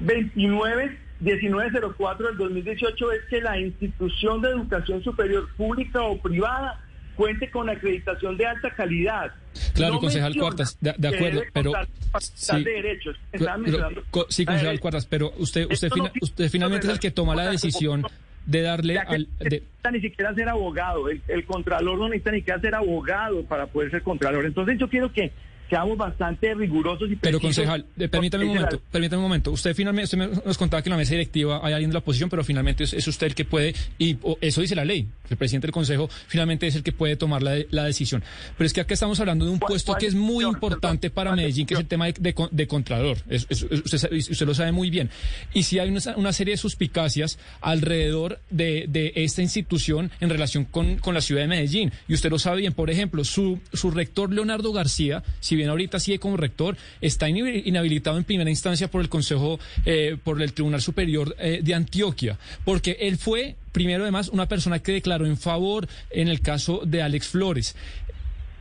29 0.00 0.98
1904 1.22 2.28
del 2.28 2.36
2018 2.36 3.12
es 3.12 3.20
que 3.30 3.40
la 3.40 3.58
institución 3.58 4.42
de 4.42 4.50
educación 4.50 5.02
superior 5.04 5.48
pública 5.56 6.02
o 6.02 6.20
privada 6.20 6.80
cuente 7.14 7.50
con 7.50 7.68
acreditación 7.68 8.36
de 8.36 8.46
alta 8.46 8.70
calidad. 8.74 9.32
Claro, 9.74 9.94
no 9.94 10.00
concejal 10.00 10.34
Cuartas, 10.34 10.78
de, 10.80 10.94
de 10.96 11.08
acuerdo, 11.08 11.42
pero 11.52 11.72
sí, 12.18 12.64
de 12.64 12.70
derechos. 12.70 13.16
Pero, 13.30 14.26
sí, 14.28 14.44
concejal 14.44 14.80
Cuartas, 14.80 15.06
pero 15.06 15.32
usted 15.36 15.70
usted, 15.70 15.90
fina, 15.90 16.10
usted 16.20 16.48
finalmente 16.50 16.86
es 16.86 16.92
el 16.94 16.98
que 16.98 17.10
toma 17.10 17.36
la 17.36 17.50
decisión 17.50 18.04
de 18.46 18.62
darle 18.62 18.98
al... 18.98 19.28
De... 19.38 19.62
ni 19.92 20.00
siquiera 20.00 20.34
ser 20.34 20.48
abogado, 20.48 21.08
el, 21.08 21.22
el 21.28 21.44
contralor 21.44 21.98
no 21.98 22.08
necesita 22.08 22.32
ni 22.32 22.38
siquiera 22.38 22.60
ser 22.60 22.74
abogado 22.74 23.44
para 23.44 23.66
poder 23.66 23.90
ser 23.90 24.02
contralor. 24.02 24.46
Entonces 24.46 24.78
yo 24.78 24.88
quiero 24.88 25.12
que 25.12 25.32
seamos 25.68 25.96
bastante 25.96 26.54
rigurosos 26.54 27.10
y 27.10 27.16
Pero 27.16 27.40
concejal, 27.40 27.86
eh, 27.98 28.08
permítame 28.08 28.44
un 28.44 28.54
momento, 28.54 28.80
permítame 28.90 29.18
un 29.18 29.24
momento. 29.24 29.50
Usted 29.50 29.74
finalmente 29.74 30.16
usted 30.16 30.44
nos 30.44 30.58
contaba 30.58 30.82
que 30.82 30.88
en 30.88 30.92
la 30.92 30.96
mesa 30.96 31.12
directiva 31.12 31.60
hay 31.62 31.72
alguien 31.72 31.90
de 31.90 31.94
la 31.94 32.00
oposición, 32.00 32.28
pero 32.28 32.44
finalmente 32.44 32.84
es, 32.84 32.92
es 32.92 33.06
usted 33.08 33.28
el 33.28 33.34
que 33.34 33.44
puede, 33.44 33.74
y 33.98 34.16
oh, 34.22 34.36
eso 34.40 34.60
dice 34.60 34.74
la 34.74 34.84
ley, 34.84 35.08
el 35.30 35.36
presidente 35.36 35.66
del 35.66 35.72
Consejo 35.72 36.08
finalmente 36.26 36.66
es 36.66 36.76
el 36.76 36.82
que 36.82 36.92
puede 36.92 37.16
tomar 37.16 37.42
la, 37.42 37.56
la 37.70 37.84
decisión. 37.84 38.22
Pero 38.56 38.66
es 38.66 38.72
que 38.72 38.80
acá 38.80 38.94
estamos 38.94 39.18
hablando 39.20 39.44
de 39.44 39.50
un 39.50 39.58
puesto 39.58 39.94
que 39.94 40.06
es 40.06 40.14
muy 40.14 40.44
importante 40.44 41.10
para 41.10 41.34
Medellín, 41.34 41.66
que 41.66 41.74
es 41.74 41.80
el 41.80 41.86
tema 41.86 42.06
de, 42.06 42.14
de, 42.18 42.34
de 42.50 42.66
Contralor. 42.66 43.18
Es, 43.28 43.46
es, 43.48 43.62
usted, 43.62 44.12
usted, 44.12 44.46
lo 44.46 44.54
sabe 44.54 44.72
muy 44.72 44.90
bien. 44.90 45.10
Y 45.52 45.62
si 45.64 45.78
hay 45.78 45.88
una, 45.88 46.00
una 46.16 46.32
serie 46.32 46.52
de 46.52 46.58
suspicacias 46.58 47.38
alrededor 47.60 48.40
de, 48.50 48.86
de, 48.88 49.12
esta 49.16 49.42
institución 49.42 50.10
en 50.20 50.30
relación 50.30 50.64
con, 50.64 50.96
con 50.96 51.14
la 51.14 51.20
ciudad 51.20 51.42
de 51.42 51.48
Medellín. 51.48 51.92
Y 52.08 52.14
usted 52.14 52.30
lo 52.30 52.38
sabe 52.38 52.58
bien, 52.58 52.72
por 52.72 52.90
ejemplo, 52.90 53.24
su, 53.24 53.60
su 53.72 53.90
rector 53.90 54.32
Leonardo 54.32 54.72
García, 54.72 55.22
si 55.40 55.56
bien 55.56 55.61
ahorita 55.68 56.00
sigue 56.00 56.18
como 56.18 56.36
rector, 56.36 56.76
está 57.00 57.28
inhabilitado 57.28 58.18
en 58.18 58.24
primera 58.24 58.50
instancia 58.50 58.90
por 58.90 59.00
el 59.00 59.08
Consejo, 59.08 59.58
eh, 59.84 60.16
por 60.22 60.40
el 60.42 60.52
Tribunal 60.52 60.80
Superior 60.80 61.34
eh, 61.38 61.60
de 61.62 61.74
Antioquia, 61.74 62.38
porque 62.64 62.96
él 63.00 63.18
fue, 63.18 63.56
primero 63.72 64.02
además, 64.02 64.28
una 64.28 64.48
persona 64.48 64.80
que 64.80 64.92
declaró 64.92 65.26
en 65.26 65.36
favor 65.36 65.88
en 66.10 66.28
el 66.28 66.40
caso 66.40 66.82
de 66.84 67.02
Alex 67.02 67.28
Flores, 67.28 67.76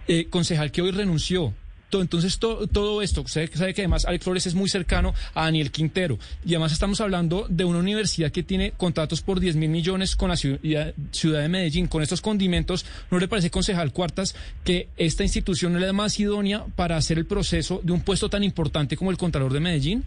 eh, 0.08 0.28
concejal 0.30 0.72
que 0.72 0.82
hoy 0.82 0.92
renunció. 0.92 1.54
Entonces, 2.00 2.38
to, 2.40 2.68
todo 2.68 3.02
esto, 3.02 3.22
usted 3.22 3.50
sabe 3.54 3.74
que 3.74 3.82
además 3.82 4.06
Alex 4.06 4.24
Flores 4.24 4.48
es 4.48 4.56
muy 4.56 4.70
cercano 4.70 5.14
a 5.34 5.46
Daniel 5.46 5.72
Quintero. 5.72 6.20
Y 6.46 6.54
además 6.54 6.72
estamos 6.72 7.02
hablando 7.02 7.48
de 7.50 7.66
una 7.66 7.80
universidad 7.80 8.32
que 8.32 8.44
tiene 8.44 8.72
contratos 8.72 9.22
por 9.22 9.40
10 9.40 9.56
mil 9.56 9.70
millones 9.70 10.16
con 10.16 10.30
la 10.30 10.38
ciudad, 10.38 10.94
ciudad, 11.12 11.42
de 11.42 11.50
Medellín. 11.50 11.88
Con 11.88 12.04
estos 12.04 12.22
condimentos, 12.22 12.86
¿no 13.10 13.20
le 13.20 13.28
parece, 13.28 13.50
concejal 13.50 13.92
Cuartas, 13.92 14.36
que 14.64 14.88
esta 14.98 15.24
institución 15.24 15.76
es 15.76 15.82
la 15.82 15.94
más 15.94 16.20
idónea 16.20 16.66
para 16.76 16.98
hacer 16.98 17.18
el 17.18 17.26
proceso 17.26 17.82
de 17.84 17.92
un 17.92 18.02
puesto 18.02 18.30
tan 18.30 18.44
importante 18.44 18.96
como 18.96 19.12
el 19.12 19.18
Contralor 19.18 19.52
de 19.52 19.60
Medellín? 19.60 20.04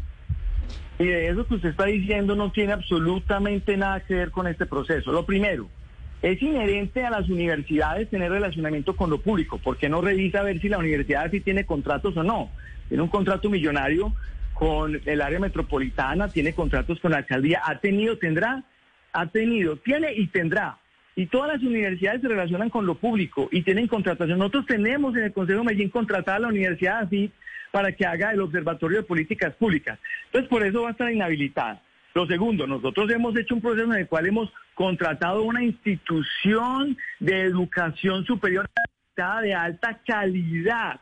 Y 0.99 1.07
de 1.07 1.29
eso 1.29 1.47
que 1.47 1.55
usted 1.55 1.71
está 1.71 1.87
diciendo 1.87 2.37
no 2.37 2.53
tiene 2.53 2.73
absolutamente 2.73 3.77
nada 3.77 4.01
que 4.01 4.15
ver 4.15 4.31
con 4.31 4.47
este 4.47 4.65
proceso. 4.67 5.11
Lo 5.11 5.27
primero, 5.27 5.69
es 6.25 6.41
inherente 6.41 7.05
a 7.05 7.11
las 7.11 7.29
universidades 7.29 8.09
tener 8.09 8.33
relacionamiento 8.33 8.97
con 8.97 9.11
lo 9.11 9.21
público. 9.21 9.59
¿Por 9.59 9.77
qué 9.77 9.91
no 9.91 10.01
revisa 10.01 10.41
a 10.41 10.45
ver 10.45 10.59
si 10.59 10.71
la 10.71 10.79
universidad 10.79 11.31
sí 11.31 11.41
tiene 11.41 11.67
contratos 11.67 12.17
o 12.17 12.23
no? 12.23 12.51
Tiene 12.89 13.03
un 13.03 13.11
contrato 13.11 13.51
millonario 13.51 14.11
con 14.55 14.99
el 15.05 15.21
área 15.21 15.39
metropolitana, 15.39 16.29
tiene 16.29 16.55
contratos 16.55 16.99
con 17.01 17.11
la 17.11 17.19
alcaldía, 17.19 17.61
ha 17.63 17.79
tenido, 17.79 18.17
tendrá, 18.17 18.65
ha 19.13 19.27
tenido, 19.27 19.77
tiene 19.77 20.15
y 20.15 20.29
tendrá. 20.29 20.79
Y 21.15 21.27
todas 21.27 21.53
las 21.53 21.63
universidades 21.63 22.23
se 22.23 22.29
relacionan 22.29 22.71
con 22.71 22.87
lo 22.87 22.95
público 22.95 23.51
y 23.53 23.61
tienen 23.61 23.87
contratación. 23.87 24.39
Nosotros 24.39 24.65
tenemos 24.65 25.15
en 25.17 25.25
el 25.25 25.33
Consejo 25.35 25.59
de 25.59 25.67
Medellín 25.67 25.91
contratada 25.91 26.39
a 26.39 26.41
la 26.41 26.49
universidad 26.49 27.01
así 27.01 27.31
para 27.71 27.93
que 27.93 28.07
haga 28.07 28.33
el 28.33 28.41
Observatorio 28.41 28.97
de 28.97 29.03
Políticas 29.03 29.53
Públicas. 29.57 29.99
Entonces, 30.27 30.49
por 30.49 30.65
eso 30.65 30.85
va 30.85 30.89
a 30.89 30.93
estar 30.93 31.13
inhabilitada. 31.13 31.83
Lo 32.15 32.29
segundo, 32.29 32.65
nosotros 32.69 33.11
hemos 33.11 33.37
hecho 33.37 33.57
un 33.57 33.61
proceso 33.61 33.93
en 33.93 33.99
el 33.99 34.07
cual 34.07 34.27
hemos 34.27 34.53
contratado 34.75 35.43
una 35.43 35.65
institución 35.65 36.97
de 37.19 37.41
educación 37.43 38.25
superior 38.25 38.71
acreditada 38.71 39.41
de 39.41 39.55
alta 39.55 40.01
calidad, 40.07 41.01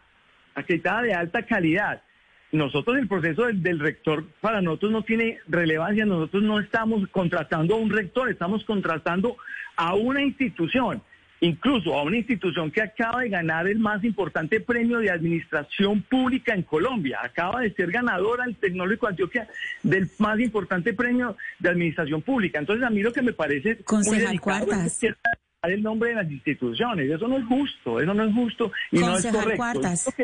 acreditada 0.55 1.03
de 1.03 1.13
alta 1.13 1.43
calidad. 1.43 2.03
Nosotros 2.51 2.97
el 2.97 3.09
proceso 3.09 3.45
del, 3.45 3.63
del, 3.63 3.79
rector 3.79 4.25
para 4.41 4.63
nosotros 4.63 4.91
no 4.93 5.03
tiene 5.03 5.39
relevancia, 5.49 6.07
nosotros 6.07 6.43
no 6.43 6.59
estamos 6.59 7.07
contratando 7.09 7.75
a 7.75 7.79
un 7.79 7.91
rector, 7.91 8.31
estamos 8.31 8.65
contratando 8.65 9.37
a 9.77 9.95
una 9.95 10.23
institución 10.23 11.03
incluso 11.43 11.99
a 11.99 12.03
una 12.03 12.17
institución 12.17 12.71
que 12.71 12.81
acaba 12.81 13.23
de 13.23 13.29
ganar 13.29 13.67
el 13.67 13.79
más 13.81 14.03
importante 14.05 14.61
premio 14.61 14.99
de 14.99 15.11
administración 15.11 16.01
pública 16.03 16.55
en 16.55 16.63
Colombia. 16.63 17.19
Acaba 17.23 17.61
de 17.61 17.75
ser 17.75 17.91
ganadora 17.91 18.45
el 18.45 18.55
Tecnológico 18.57 19.09
Antioquia 19.09 19.49
del 19.83 20.09
más 20.19 20.39
importante 20.39 20.95
premio 20.95 21.37
de 21.59 21.69
administración 21.69 22.23
pública. 22.23 22.61
Entonces, 22.61 22.87
a 22.87 22.91
mí 22.91 23.03
lo 23.03 23.13
que 23.13 23.23
me 23.23 23.33
parece 23.33 23.79
Concejal 23.79 24.41
Cuartas. 24.41 25.03
es 25.03 25.17
el 25.65 25.83
nombre 25.83 26.11
de 26.11 26.17
las 26.17 26.31
instituciones. 26.31 27.11
Eso 27.11 27.27
no 27.27 27.39
es 27.39 27.45
justo, 27.45 28.01
eso 28.01 28.15
no 28.15 28.23
es 28.23 28.33
justo 28.33 28.71
y 28.93 29.01
Concejal 29.01 29.33
no 29.33 29.39
es 29.41 29.45
correcto. 29.45 29.57
Cuartas. 29.57 30.15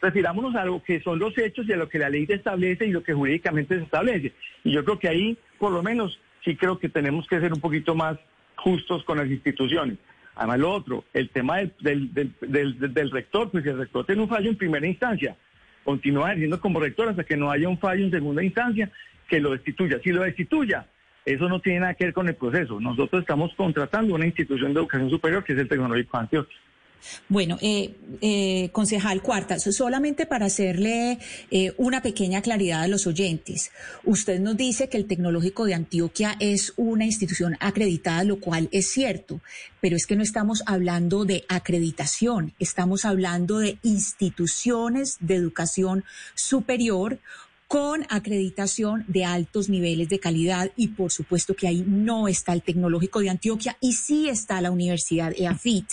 Refirámonos 0.00 0.54
a 0.54 0.64
lo 0.64 0.82
que 0.82 1.00
son 1.02 1.18
los 1.18 1.36
hechos 1.36 1.66
y 1.68 1.72
a 1.74 1.76
lo 1.76 1.88
que 1.88 1.98
la 1.98 2.08
ley 2.08 2.26
establece 2.28 2.86
y 2.86 2.92
lo 2.92 3.02
que 3.02 3.12
jurídicamente 3.12 3.76
se 3.76 3.84
establece. 3.84 4.32
Y 4.64 4.72
yo 4.72 4.82
creo 4.84 4.98
que 4.98 5.08
ahí, 5.08 5.38
por 5.58 5.70
lo 5.70 5.82
menos, 5.82 6.18
sí 6.42 6.56
creo 6.56 6.78
que 6.78 6.88
tenemos 6.88 7.26
que 7.28 7.38
ser 7.40 7.52
un 7.52 7.60
poquito 7.60 7.94
más 7.94 8.16
justos 8.56 9.04
con 9.04 9.18
las 9.18 9.28
instituciones. 9.28 9.98
Además, 10.34 10.58
lo 10.60 10.72
otro, 10.72 11.04
el 11.12 11.28
tema 11.28 11.58
del, 11.58 11.72
del, 11.80 12.32
del, 12.40 12.94
del, 12.94 13.10
rector, 13.10 13.50
pues 13.50 13.64
si 13.64 13.70
el 13.70 13.78
rector 13.78 14.06
tiene 14.06 14.22
un 14.22 14.28
fallo 14.28 14.48
en 14.48 14.56
primera 14.56 14.86
instancia, 14.86 15.36
continúa 15.84 16.28
ejerciendo 16.28 16.60
como 16.60 16.80
rector 16.80 17.08
hasta 17.08 17.24
que 17.24 17.36
no 17.36 17.50
haya 17.50 17.68
un 17.68 17.78
fallo 17.78 18.04
en 18.04 18.10
segunda 18.10 18.42
instancia 18.42 18.90
que 19.28 19.40
lo 19.40 19.50
destituya. 19.50 20.00
Si 20.02 20.10
lo 20.10 20.22
destituya, 20.22 20.86
eso 21.24 21.48
no 21.48 21.60
tiene 21.60 21.80
nada 21.80 21.94
que 21.94 22.04
ver 22.04 22.14
con 22.14 22.28
el 22.28 22.34
proceso. 22.34 22.80
Nosotros 22.80 23.22
estamos 23.22 23.54
contratando 23.54 24.14
una 24.14 24.26
institución 24.26 24.72
de 24.72 24.80
educación 24.80 25.10
superior 25.10 25.44
que 25.44 25.52
es 25.52 25.58
el 25.58 25.68
Tecnológico 25.68 26.16
Antioquia. 26.16 26.56
Bueno, 27.28 27.58
eh, 27.60 27.94
eh, 28.20 28.70
concejal 28.72 29.22
Cuartas, 29.22 29.62
solamente 29.74 30.26
para 30.26 30.46
hacerle 30.46 31.18
eh, 31.50 31.72
una 31.76 32.02
pequeña 32.02 32.42
claridad 32.42 32.82
a 32.82 32.88
los 32.88 33.06
oyentes. 33.06 33.70
Usted 34.04 34.40
nos 34.40 34.56
dice 34.56 34.88
que 34.88 34.96
el 34.96 35.06
Tecnológico 35.06 35.64
de 35.64 35.74
Antioquia 35.74 36.36
es 36.40 36.72
una 36.76 37.04
institución 37.04 37.56
acreditada, 37.60 38.24
lo 38.24 38.40
cual 38.40 38.68
es 38.72 38.90
cierto, 38.90 39.40
pero 39.80 39.96
es 39.96 40.06
que 40.06 40.16
no 40.16 40.22
estamos 40.22 40.62
hablando 40.66 41.24
de 41.24 41.44
acreditación, 41.48 42.54
estamos 42.58 43.04
hablando 43.04 43.58
de 43.58 43.78
instituciones 43.82 45.16
de 45.20 45.34
educación 45.36 46.04
superior 46.34 47.18
con 47.72 48.04
acreditación 48.10 49.02
de 49.08 49.24
altos 49.24 49.70
niveles 49.70 50.10
de 50.10 50.18
calidad 50.18 50.70
y 50.76 50.88
por 50.88 51.10
supuesto 51.10 51.56
que 51.56 51.66
ahí 51.66 51.82
no 51.86 52.28
está 52.28 52.52
el 52.52 52.60
Tecnológico 52.60 53.20
de 53.20 53.30
Antioquia 53.30 53.78
y 53.80 53.94
sí 53.94 54.28
está 54.28 54.60
la 54.60 54.70
Universidad 54.70 55.32
EAFIT. 55.34 55.86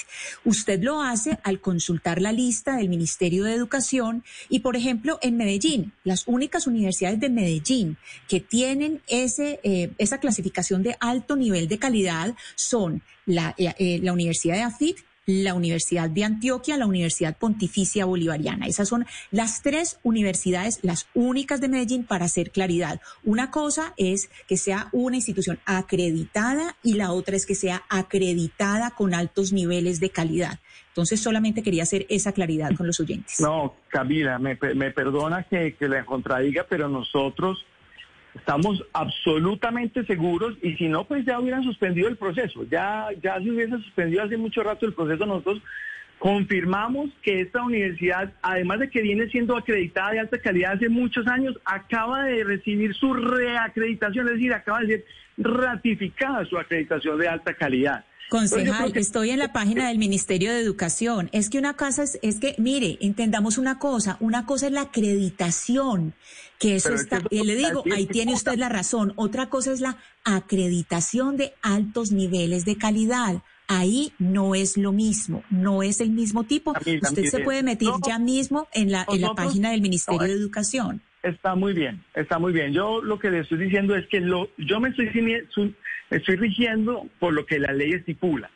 Usted 0.43 0.83
lo 0.83 1.01
hace 1.01 1.39
al 1.41 1.61
consultar 1.61 2.21
la 2.21 2.33
lista 2.33 2.75
del 2.75 2.89
Ministerio 2.89 3.45
de 3.45 3.53
Educación 3.53 4.25
y 4.49 4.59
por 4.59 4.75
ejemplo 4.75 5.19
en 5.21 5.37
Medellín, 5.37 5.93
las 6.03 6.27
únicas 6.27 6.67
universidades 6.67 7.21
de 7.21 7.29
Medellín 7.29 7.95
que 8.27 8.41
tienen 8.41 9.01
ese, 9.07 9.61
eh, 9.63 9.91
esa 9.99 10.17
clasificación 10.17 10.83
de 10.83 10.97
alto 10.99 11.37
nivel 11.37 11.69
de 11.69 11.79
calidad 11.79 12.35
son 12.55 13.01
la, 13.25 13.55
eh, 13.57 13.73
eh, 13.79 14.11
Universidad 14.11 14.55
de 14.55 14.63
AFIT, 14.63 14.97
la 15.29 15.53
Universidad 15.53 16.09
de 16.09 16.23
Antioquia, 16.23 16.75
la 16.75 16.87
Universidad 16.87 17.37
Pontificia 17.37 18.05
Bolivariana. 18.05 18.65
Esas 18.65 18.89
son 18.89 19.05
las 19.29 19.61
tres 19.61 19.99
universidades, 20.01 20.79
las 20.81 21.07
únicas 21.13 21.61
de 21.61 21.69
Medellín, 21.69 22.03
para 22.03 22.25
hacer 22.25 22.49
claridad. 22.49 22.99
Una 23.23 23.51
cosa 23.51 23.93
es 23.95 24.31
que 24.47 24.57
sea 24.57 24.89
una 24.91 25.17
institución 25.17 25.59
acreditada 25.65 26.75
y 26.81 26.95
la 26.95 27.11
otra 27.11 27.35
es 27.35 27.45
que 27.45 27.53
sea 27.53 27.83
acreditada 27.89 28.89
con 28.91 29.13
altos 29.13 29.53
niveles 29.53 29.99
de 29.99 30.09
calidad. 30.09 30.59
Entonces, 30.87 31.21
solamente 31.21 31.61
quería 31.61 31.83
hacer 31.83 32.07
esa 32.09 32.31
claridad 32.31 32.75
con 32.75 32.87
los 32.87 32.99
oyentes. 32.99 33.39
No, 33.39 33.75
Camila, 33.89 34.39
me, 34.39 34.57
me 34.75 34.89
perdona 34.89 35.43
que, 35.43 35.75
que 35.75 35.87
la 35.87 36.03
contradiga, 36.05 36.65
pero 36.67 36.89
nosotros 36.89 37.63
Estamos 38.35 38.83
absolutamente 38.93 40.05
seguros 40.05 40.55
y 40.61 40.75
si 40.75 40.87
no, 40.87 41.03
pues 41.03 41.25
ya 41.25 41.39
hubieran 41.39 41.63
suspendido 41.63 42.07
el 42.07 42.17
proceso. 42.17 42.63
Ya, 42.69 43.07
ya 43.21 43.35
se 43.41 43.49
hubiese 43.49 43.77
suspendido 43.77 44.23
hace 44.23 44.37
mucho 44.37 44.61
rato 44.61 44.85
el 44.85 44.93
proceso. 44.93 45.25
Nosotros 45.25 45.61
confirmamos 46.19 47.09
que 47.23 47.41
esta 47.41 47.63
universidad, 47.63 48.33
además 48.41 48.79
de 48.79 48.89
que 48.89 49.01
viene 49.01 49.29
siendo 49.29 49.57
acreditada 49.57 50.11
de 50.11 50.19
alta 50.19 50.37
calidad 50.39 50.73
hace 50.73 50.89
muchos 50.89 51.25
años, 51.27 51.57
acaba 51.65 52.25
de 52.25 52.43
recibir 52.43 52.93
su 52.93 53.13
reacreditación, 53.13 54.27
es 54.27 54.33
decir, 54.33 54.53
acaba 54.53 54.81
de 54.81 54.87
ser 54.87 55.05
ratificada 55.37 56.45
su 56.45 56.57
acreditación 56.57 57.17
de 57.17 57.27
alta 57.27 57.53
calidad. 57.53 58.05
Concejal, 58.29 58.91
estoy 58.95 59.31
en 59.31 59.39
la 59.39 59.51
página 59.51 59.87
del 59.87 59.97
Ministerio 59.97 60.51
de 60.51 60.59
Educación. 60.59 61.29
Es 61.33 61.49
que 61.49 61.57
una 61.57 61.73
cosa 61.73 62.03
es, 62.03 62.19
es 62.21 62.39
que, 62.39 62.55
mire, 62.59 62.97
entendamos 63.01 63.57
una 63.57 63.79
cosa, 63.79 64.17
una 64.19 64.45
cosa 64.45 64.67
es 64.67 64.71
la 64.71 64.81
acreditación, 64.81 66.13
que 66.59 66.75
eso 66.75 66.93
está, 66.93 67.23
y 67.31 67.43
le 67.43 67.55
digo, 67.55 67.83
ahí 67.91 68.05
tiene 68.05 68.33
usted 68.33 68.57
la 68.57 68.69
razón. 68.69 69.13
Otra 69.15 69.49
cosa 69.49 69.71
es 69.73 69.81
la 69.81 69.97
acreditación 70.23 71.37
de 71.37 71.53
altos 71.61 72.11
niveles 72.11 72.65
de 72.65 72.77
calidad. 72.77 73.41
Ahí 73.67 74.13
no 74.19 74.55
es 74.55 74.77
lo 74.77 74.91
mismo, 74.91 75.43
no 75.49 75.83
es 75.83 75.99
el 75.99 76.11
mismo 76.11 76.43
tipo. 76.43 76.71
usted 76.71 77.25
se 77.25 77.39
puede 77.39 77.63
meter 77.63 77.89
ya 78.05 78.19
mismo 78.19 78.67
en 78.73 78.91
la, 78.91 79.05
en 79.11 79.21
la 79.21 79.33
página 79.33 79.71
del 79.71 79.81
Ministerio 79.81 80.27
de 80.27 80.33
Educación. 80.33 81.01
Está 81.21 81.55
muy 81.55 81.73
bien, 81.73 82.03
está 82.13 82.39
muy 82.39 82.53
bien. 82.53 82.73
Yo 82.73 83.01
lo 83.01 83.19
que 83.19 83.29
le 83.29 83.39
estoy 83.39 83.57
diciendo 83.57 83.95
es 83.95 84.07
que 84.07 84.21
lo, 84.21 84.49
yo 84.57 84.79
me 84.79 84.89
estoy, 84.89 85.09
estoy 86.09 86.35
rigiendo 86.35 87.07
por 87.19 87.33
lo 87.33 87.45
que 87.45 87.59
la 87.59 87.73
ley 87.73 87.91
estipula. 87.91 88.49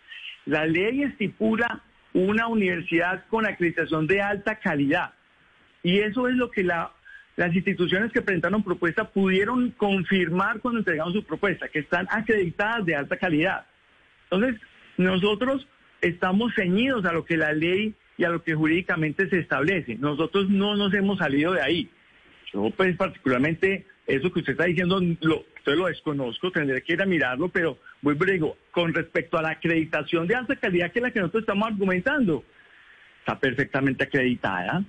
La 0.45 0.65
ley 0.65 1.03
estipula 1.03 1.81
una 2.13 2.47
universidad 2.47 3.25
con 3.27 3.45
acreditación 3.45 4.07
de 4.07 4.21
alta 4.21 4.55
calidad. 4.59 5.13
Y 5.81 5.99
eso 5.99 6.27
es 6.27 6.35
lo 6.35 6.51
que 6.51 6.63
las 6.63 7.55
instituciones 7.55 8.11
que 8.11 8.21
presentaron 8.21 8.63
propuesta 8.63 9.09
pudieron 9.09 9.71
confirmar 9.71 10.59
cuando 10.59 10.79
entregaron 10.79 11.13
su 11.13 11.23
propuesta, 11.23 11.67
que 11.67 11.79
están 11.79 12.07
acreditadas 12.09 12.85
de 12.85 12.95
alta 12.95 13.17
calidad. 13.17 13.65
Entonces, 14.29 14.61
nosotros 14.97 15.67
estamos 16.01 16.53
ceñidos 16.55 17.05
a 17.05 17.13
lo 17.13 17.25
que 17.25 17.37
la 17.37 17.53
ley 17.53 17.95
y 18.17 18.23
a 18.25 18.29
lo 18.29 18.43
que 18.43 18.53
jurídicamente 18.53 19.27
se 19.29 19.39
establece. 19.39 19.95
Nosotros 19.95 20.49
no 20.49 20.75
nos 20.75 20.93
hemos 20.93 21.17
salido 21.17 21.53
de 21.53 21.61
ahí. 21.61 21.89
Yo, 22.53 22.69
pues, 22.75 22.95
particularmente, 22.95 23.85
eso 24.05 24.31
que 24.31 24.39
usted 24.39 24.53
está 24.53 24.65
diciendo, 24.65 24.99
lo, 25.21 25.45
yo 25.65 25.75
lo 25.75 25.87
desconozco, 25.87 26.51
tendré 26.51 26.83
que 26.83 26.93
ir 26.93 27.01
a 27.01 27.05
mirarlo, 27.05 27.49
pero 27.49 27.79
muy 28.01 28.15
digo, 28.31 28.57
con 28.71 28.93
respecto 28.93 29.37
a 29.37 29.41
la 29.41 29.51
acreditación 29.51 30.27
de 30.27 30.35
alta 30.35 30.55
calidad 30.55 30.91
que 30.91 30.99
es 30.99 31.03
la 31.03 31.11
que 31.11 31.19
nosotros 31.19 31.43
estamos 31.43 31.67
argumentando, 31.67 32.43
está 33.19 33.39
perfectamente 33.39 34.03
acreditada. 34.03 34.83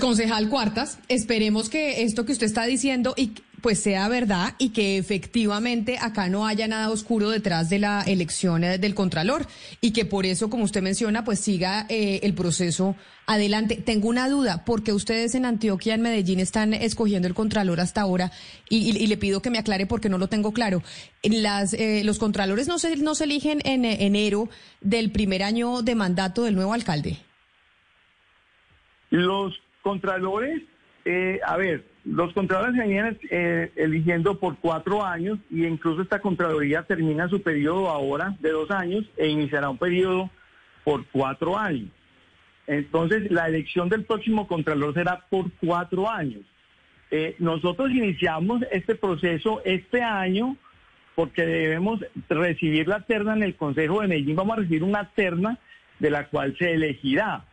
Concejal 0.00 0.48
Cuartas, 0.48 0.98
esperemos 1.08 1.68
que 1.68 2.02
esto 2.02 2.24
que 2.24 2.32
usted 2.32 2.46
está 2.46 2.64
diciendo 2.64 3.14
y 3.16 3.34
pues 3.62 3.80
sea 3.80 4.08
verdad 4.08 4.54
y 4.58 4.70
que 4.70 4.98
efectivamente 4.98 5.96
acá 5.98 6.28
no 6.28 6.46
haya 6.46 6.66
nada 6.66 6.90
oscuro 6.90 7.30
detrás 7.30 7.70
de 7.70 7.78
la 7.78 8.02
elección 8.02 8.64
eh, 8.64 8.76
del 8.76 8.94
Contralor 8.94 9.46
y 9.80 9.92
que 9.92 10.04
por 10.04 10.26
eso, 10.26 10.50
como 10.50 10.64
usted 10.64 10.82
menciona, 10.82 11.24
pues 11.24 11.38
siga 11.38 11.86
eh, 11.88 12.20
el 12.24 12.34
proceso 12.34 12.96
adelante. 13.26 13.76
Tengo 13.76 14.08
una 14.08 14.28
duda, 14.28 14.64
porque 14.66 14.92
ustedes 14.92 15.36
en 15.36 15.46
Antioquia, 15.46 15.94
en 15.94 16.02
Medellín, 16.02 16.40
están 16.40 16.74
escogiendo 16.74 17.28
el 17.28 17.34
Contralor 17.34 17.80
hasta 17.80 18.00
ahora 18.00 18.32
y, 18.68 19.06
le 19.06 19.16
pido 19.16 19.40
que 19.40 19.50
me 19.50 19.58
aclare 19.58 19.86
porque 19.86 20.08
no 20.08 20.18
lo 20.18 20.26
tengo 20.26 20.52
claro. 20.52 20.82
Las, 21.22 21.72
eh, 21.72 22.02
los 22.04 22.18
Contralores 22.18 22.66
no 22.66 22.78
se, 22.78 22.96
no 22.96 23.14
se 23.14 23.24
eligen 23.24 23.60
en 23.64 23.84
enero 23.84 24.48
del 24.80 25.12
primer 25.12 25.44
año 25.44 25.82
de 25.82 25.94
mandato 25.94 26.42
del 26.42 26.56
nuevo 26.56 26.74
alcalde. 26.74 27.18
Los 29.10 29.54
Contralores, 29.82 30.62
a 31.46 31.56
ver, 31.56 31.91
los 32.04 32.32
contralores 32.32 32.74
se 32.74 32.80
venían 32.80 33.18
eh, 33.30 33.70
eligiendo 33.76 34.38
por 34.38 34.56
cuatro 34.58 35.04
años 35.04 35.38
y 35.50 35.64
incluso 35.64 36.02
esta 36.02 36.20
Contraloría 36.20 36.82
termina 36.82 37.28
su 37.28 37.42
periodo 37.42 37.88
ahora 37.88 38.34
de 38.40 38.50
dos 38.50 38.70
años 38.72 39.04
e 39.16 39.28
iniciará 39.28 39.70
un 39.70 39.78
periodo 39.78 40.28
por 40.82 41.06
cuatro 41.06 41.56
años. 41.56 41.88
Entonces, 42.66 43.30
la 43.30 43.46
elección 43.46 43.88
del 43.88 44.04
próximo 44.04 44.48
Contralor 44.48 44.94
será 44.94 45.26
por 45.30 45.50
cuatro 45.60 46.10
años. 46.10 46.42
Eh, 47.10 47.36
nosotros 47.38 47.90
iniciamos 47.90 48.62
este 48.72 48.94
proceso 48.94 49.60
este 49.64 50.02
año 50.02 50.56
porque 51.14 51.44
debemos 51.44 52.00
recibir 52.28 52.88
la 52.88 53.00
terna 53.00 53.34
en 53.34 53.42
el 53.42 53.54
Consejo 53.54 54.00
de 54.00 54.08
Medellín. 54.08 54.34
Vamos 54.34 54.56
a 54.56 54.60
recibir 54.60 54.82
una 54.82 55.10
terna 55.10 55.58
de 55.98 56.10
la 56.10 56.26
cual 56.28 56.56
se 56.58 56.72
elegirá. 56.72 57.44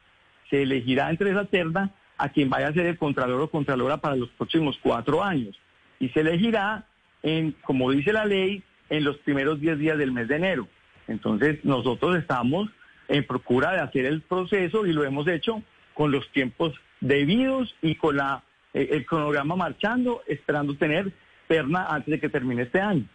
Se 0.50 0.64
elegirá 0.64 1.10
entre 1.10 1.32
esa 1.32 1.46
terna 1.46 1.92
a 2.20 2.30
quien 2.30 2.50
vaya 2.50 2.68
a 2.68 2.74
ser 2.74 2.86
el 2.86 2.98
Contralor 2.98 3.42
o 3.42 3.50
Contralora 3.50 3.98
para 3.98 4.16
los 4.16 4.30
próximos 4.30 4.78
cuatro 4.84 5.24
años. 5.24 5.58
Y 6.00 6.10
se 6.10 6.20
elegirá, 6.20 6.86
en, 7.24 7.54
como 7.64 7.90
dice 7.92 8.14
la 8.14 8.26
ley, 8.26 8.62
en 8.90 9.04
los 9.04 9.18
primeros 9.18 9.60
diez 9.60 9.80
días 9.80 9.98
del 9.98 10.12
mes 10.12 10.28
de 10.28 10.36
enero. 10.36 10.68
Entonces, 11.08 11.64
nosotros 11.64 12.18
estamos 12.18 12.70
en 13.08 13.26
procura 13.26 13.72
de 13.72 13.80
hacer 13.80 14.06
el 14.06 14.22
proceso 14.22 14.86
y 14.86 14.94
lo 14.94 15.04
hemos 15.04 15.28
hecho 15.28 15.64
con 15.94 16.12
los 16.12 16.30
tiempos 16.32 16.74
debidos 17.02 17.74
y 17.82 17.96
con 17.96 18.18
la, 18.18 18.44
eh, 18.74 18.90
el 18.92 19.06
cronograma 19.06 19.56
marchando, 19.56 20.22
esperando 20.28 20.76
tener 20.76 21.12
perna 21.48 21.88
antes 21.88 22.12
de 22.12 22.20
que 22.20 22.30
termine 22.30 22.64
este 22.64 22.80
año. 22.80 23.06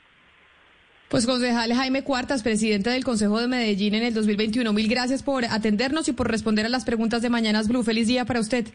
Pues 1.09 1.27
concejal 1.27 1.73
Jaime 1.73 2.03
Cuartas, 2.03 2.43
presidente 2.43 2.91
del 2.91 3.05
Consejo 3.05 3.39
de 3.41 3.47
Medellín 3.47 3.95
en 3.95 4.03
el 4.03 4.15
2021, 4.15 4.73
mil 4.73 4.89
gracias 4.89 5.23
por 5.23 5.45
atendernos 5.45 6.09
y 6.09 6.13
por 6.13 6.29
responder 6.29 6.67
a 6.67 6.69
las 6.69 6.85
preguntas 6.85 7.23
de 7.23 7.31
Mañanas 7.31 7.69
Blue. 7.69 7.85
Feliz 7.85 8.09
día 8.09 8.25
para 8.25 8.41
usted. 8.41 8.67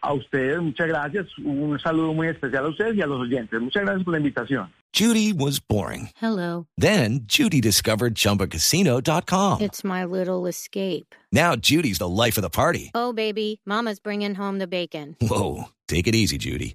A 0.00 0.12
ustedes, 0.12 0.60
muchas 0.60 0.86
gracias. 0.86 1.26
Un 1.38 1.78
saludo 1.80 2.14
muy 2.14 2.28
especial 2.28 2.66
a 2.66 2.68
ustedes 2.68 2.96
y 2.96 3.02
a 3.02 3.06
los 3.06 3.20
oyentes. 3.20 3.60
Muchas 3.60 3.82
gracias 3.82 4.04
por 4.04 4.12
la 4.12 4.18
invitación. 4.18 4.72
Judy 4.92 5.32
was 5.32 5.60
boring. 5.60 6.08
Hello. 6.20 6.66
Then, 6.78 7.20
Judy 7.26 7.60
discovered 7.60 8.14
chumbacasino.com. 8.14 9.60
It's 9.60 9.84
my 9.84 10.04
little 10.04 10.46
escape. 10.46 11.14
Now, 11.30 11.56
Judy's 11.56 11.98
the 11.98 12.08
life 12.08 12.38
of 12.38 12.42
the 12.42 12.50
party. 12.50 12.90
Oh, 12.94 13.12
baby, 13.12 13.60
Mama's 13.66 14.00
bringing 14.00 14.34
home 14.34 14.58
the 14.58 14.66
bacon. 14.66 15.16
Whoa. 15.20 15.64
Take 15.88 16.06
it 16.06 16.14
easy, 16.14 16.38
Judy. 16.38 16.74